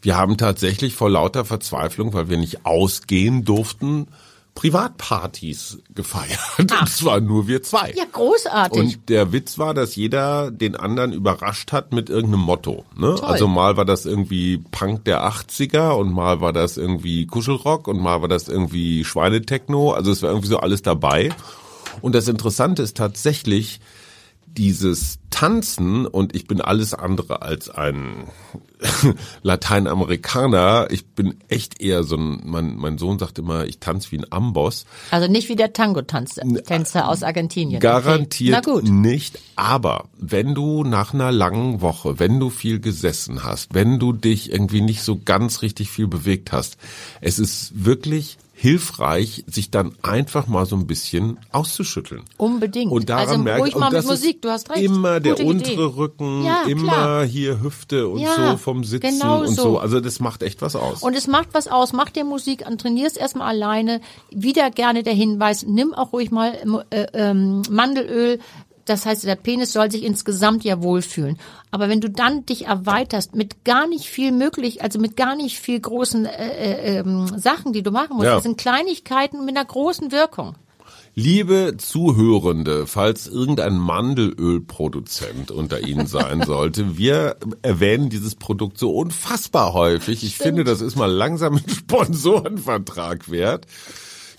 Wir 0.00 0.16
haben 0.16 0.36
tatsächlich 0.36 0.94
vor 0.94 1.10
lauter 1.10 1.44
Verzweiflung, 1.44 2.12
weil 2.14 2.28
wir 2.28 2.36
nicht 2.36 2.66
ausgehen 2.66 3.44
durften, 3.44 4.06
Privatpartys 4.56 5.78
gefeiert. 5.94 6.40
Und 6.58 6.88
zwar 6.88 7.20
nur 7.20 7.46
wir 7.46 7.62
zwei. 7.62 7.92
Ja, 7.94 8.04
großartig. 8.10 8.80
Und 8.80 9.08
der 9.08 9.30
Witz 9.30 9.58
war, 9.58 9.74
dass 9.74 9.94
jeder 9.94 10.50
den 10.50 10.74
anderen 10.74 11.12
überrascht 11.12 11.70
hat 11.72 11.92
mit 11.92 12.10
irgendeinem 12.10 12.40
Motto. 12.40 12.84
Ne? 12.96 13.14
Toll. 13.14 13.20
Also 13.20 13.46
mal 13.46 13.76
war 13.76 13.84
das 13.84 14.06
irgendwie 14.06 14.58
Punk 14.72 15.04
der 15.04 15.22
80er 15.22 15.90
und 15.90 16.10
mal 16.10 16.40
war 16.40 16.52
das 16.52 16.78
irgendwie 16.78 17.26
Kuschelrock 17.26 17.86
und 17.86 18.00
mal 18.00 18.22
war 18.22 18.28
das 18.28 18.48
irgendwie 18.48 19.04
Schweinetechno. 19.04 19.92
Also 19.92 20.10
es 20.10 20.22
war 20.22 20.30
irgendwie 20.30 20.48
so 20.48 20.58
alles 20.58 20.82
dabei. 20.82 21.28
Und 22.00 22.14
das 22.14 22.26
Interessante 22.26 22.82
ist 22.82 22.96
tatsächlich 22.96 23.80
dieses 24.46 25.18
Tanzen 25.36 26.06
und 26.06 26.34
ich 26.34 26.46
bin 26.46 26.62
alles 26.62 26.94
andere 26.94 27.42
als 27.42 27.68
ein 27.68 28.24
Lateinamerikaner. 29.42 30.88
Ich 30.90 31.08
bin 31.08 31.34
echt 31.48 31.78
eher 31.78 32.04
so 32.04 32.16
ein, 32.16 32.40
mein, 32.46 32.76
mein 32.76 32.96
Sohn 32.96 33.18
sagt 33.18 33.38
immer, 33.38 33.66
ich 33.66 33.78
tanze 33.78 34.12
wie 34.12 34.18
ein 34.20 34.32
Amboss. 34.32 34.86
also 35.10 35.30
nicht 35.30 35.50
wie 35.50 35.56
der 35.56 35.74
Tango-Tänzer 35.74 36.40
Tänzer 36.64 37.06
aus 37.06 37.22
Argentinien. 37.22 37.80
Garantiert 37.80 38.66
Okay. 38.66 38.90
Nicht. 38.90 39.38
Aber 39.56 40.06
wenn 40.16 40.54
du 40.54 40.84
nach 40.84 41.12
einer 41.12 41.32
langen 41.32 41.82
Woche, 41.82 42.18
wenn 42.18 42.40
du 42.40 42.48
viel 42.48 42.80
gesessen 42.80 43.44
hast, 43.44 43.74
wenn 43.74 43.98
du 43.98 44.14
dich 44.14 44.50
irgendwie 44.50 44.80
nicht 44.80 45.02
so 45.02 45.20
ganz 45.22 45.60
richtig 45.60 45.90
viel 45.90 46.06
bewegt 46.06 46.50
hast, 46.50 46.78
es 47.20 47.38
ist 47.38 47.84
wirklich 47.84 48.38
hilfreich, 48.58 49.44
sich 49.46 49.70
dann 49.70 49.94
einfach 50.02 50.46
mal 50.46 50.64
so 50.64 50.76
ein 50.76 50.86
bisschen 50.86 51.38
auszuschütteln. 51.52 52.22
Unbedingt. 52.38 52.90
Und 52.90 53.10
daran 53.10 53.28
also 53.28 53.38
merke 53.38 53.60
ruhig 53.60 53.76
mal 53.76 53.90
mit 53.92 54.06
Musik, 54.06 54.40
du 54.40 54.48
hast 54.48 54.70
recht. 54.70 54.82
Immer 54.82 55.20
der 55.34 55.46
untere 55.46 55.72
Idee. 55.72 55.82
Rücken, 55.96 56.44
Ja, 56.44 56.62
immer 56.68 56.92
klar. 56.92 57.24
hier 57.24 57.60
Hüfte 57.60 58.08
und 58.08 58.20
Ja, 58.20 58.52
so 58.52 58.56
vom 58.56 58.84
Sitzen 58.84 59.18
genau 59.18 59.40
und 59.40 59.48
so. 59.48 59.62
so. 59.62 59.78
Also 59.78 60.00
das 60.00 60.20
macht 60.20 60.42
echt 60.42 60.62
was 60.62 60.76
aus. 60.76 61.02
Und 61.02 61.14
es 61.16 61.26
macht 61.26 61.48
was 61.52 61.66
aus, 61.68 61.92
mach 61.92 62.10
dir 62.10 62.24
Musik 62.24 62.66
an, 62.66 62.78
trainierst 62.78 63.16
erstmal 63.18 63.48
alleine. 63.48 64.00
Wieder 64.30 64.70
gerne 64.70 65.02
der 65.02 65.14
Hinweis, 65.14 65.64
nimm 65.66 65.92
auch 65.94 66.12
ruhig 66.12 66.30
mal 66.30 66.54
äh, 66.90 67.06
ähm, 67.12 67.62
Mandelöl. 67.70 68.38
Das 68.84 69.04
heißt, 69.04 69.24
der 69.24 69.34
Penis 69.34 69.72
soll 69.72 69.90
sich 69.90 70.04
insgesamt 70.04 70.62
ja 70.62 70.80
wohlfühlen. 70.80 71.38
Aber 71.72 71.88
wenn 71.88 72.00
du 72.00 72.08
dann 72.08 72.46
dich 72.46 72.66
erweiterst 72.66 73.34
mit 73.34 73.64
gar 73.64 73.88
nicht 73.88 74.04
viel 74.04 74.30
möglich, 74.30 74.80
also 74.80 75.00
mit 75.00 75.16
gar 75.16 75.34
nicht 75.34 75.58
viel 75.58 75.80
großen 75.80 76.24
äh, 76.24 76.28
äh, 76.50 76.98
ähm, 76.98 77.26
Sachen, 77.36 77.72
die 77.72 77.82
du 77.82 77.90
machen 77.90 78.14
musst, 78.16 78.26
Ja. 78.26 78.34
das 78.34 78.44
sind 78.44 78.58
Kleinigkeiten 78.58 79.44
mit 79.44 79.56
einer 79.56 79.64
großen 79.66 80.12
Wirkung. 80.12 80.54
Liebe 81.18 81.76
Zuhörende, 81.78 82.86
falls 82.86 83.26
irgendein 83.26 83.78
Mandelölproduzent 83.78 85.50
unter 85.50 85.80
Ihnen 85.80 86.06
sein 86.06 86.42
sollte, 86.46 86.98
wir 86.98 87.36
erwähnen 87.62 88.10
dieses 88.10 88.34
Produkt 88.34 88.76
so 88.76 88.94
unfassbar 88.94 89.72
häufig. 89.72 90.22
Ich 90.24 90.36
finde, 90.36 90.62
das 90.62 90.82
ist 90.82 90.94
mal 90.94 91.10
langsam 91.10 91.54
ein 91.54 91.64
Sponsorenvertrag 91.74 93.30
wert. 93.30 93.64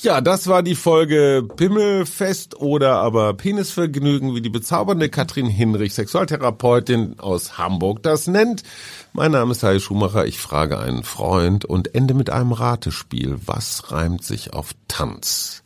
Ja, 0.01 0.21
das 0.21 0.45
war 0.45 0.61
die 0.61 0.75
Folge 0.75 1.43
Pimmelfest 1.55 2.61
oder 2.61 2.97
aber 2.97 3.33
Penisvergnügen, 3.33 4.35
wie 4.35 4.41
die 4.41 4.51
bezaubernde 4.51 5.09
Katrin 5.09 5.47
Hinrich, 5.47 5.95
Sexualtherapeutin 5.95 7.17
aus 7.17 7.57
Hamburg, 7.57 8.03
das 8.03 8.27
nennt. 8.27 8.61
Mein 9.13 9.31
Name 9.31 9.53
ist 9.53 9.63
Heil 9.63 9.79
Schumacher, 9.79 10.27
ich 10.27 10.37
frage 10.37 10.77
einen 10.77 11.01
Freund 11.01 11.65
und 11.65 11.95
ende 11.95 12.13
mit 12.13 12.29
einem 12.29 12.51
Ratespiel. 12.51 13.39
Was 13.47 13.91
reimt 13.91 14.23
sich 14.23 14.53
auf 14.53 14.75
Tanz? 14.87 15.63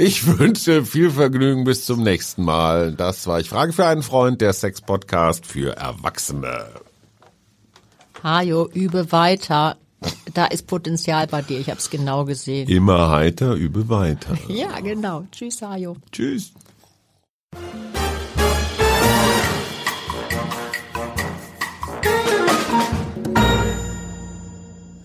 Ich 0.00 0.24
wünsche 0.38 0.84
viel 0.84 1.10
Vergnügen 1.10 1.64
bis 1.64 1.84
zum 1.84 2.04
nächsten 2.04 2.44
Mal. 2.44 2.92
Das 2.92 3.26
war 3.26 3.40
Ich 3.40 3.48
frage 3.48 3.72
für 3.72 3.84
einen 3.84 4.04
Freund, 4.04 4.40
der 4.40 4.52
Sex-Podcast 4.52 5.44
für 5.44 5.76
Erwachsene. 5.76 6.66
Hajo, 8.22 8.68
übe 8.72 9.10
weiter. 9.10 9.76
Da 10.34 10.46
ist 10.46 10.68
Potenzial 10.68 11.26
bei 11.26 11.42
dir, 11.42 11.58
ich 11.58 11.68
habe 11.68 11.80
es 11.80 11.90
genau 11.90 12.24
gesehen. 12.24 12.68
Immer 12.68 13.10
heiter, 13.10 13.54
übe 13.54 13.88
weiter. 13.88 14.38
Ja, 14.48 14.78
genau. 14.78 15.24
Tschüss, 15.32 15.60
Hajo. 15.62 15.96
Tschüss. 16.12 16.52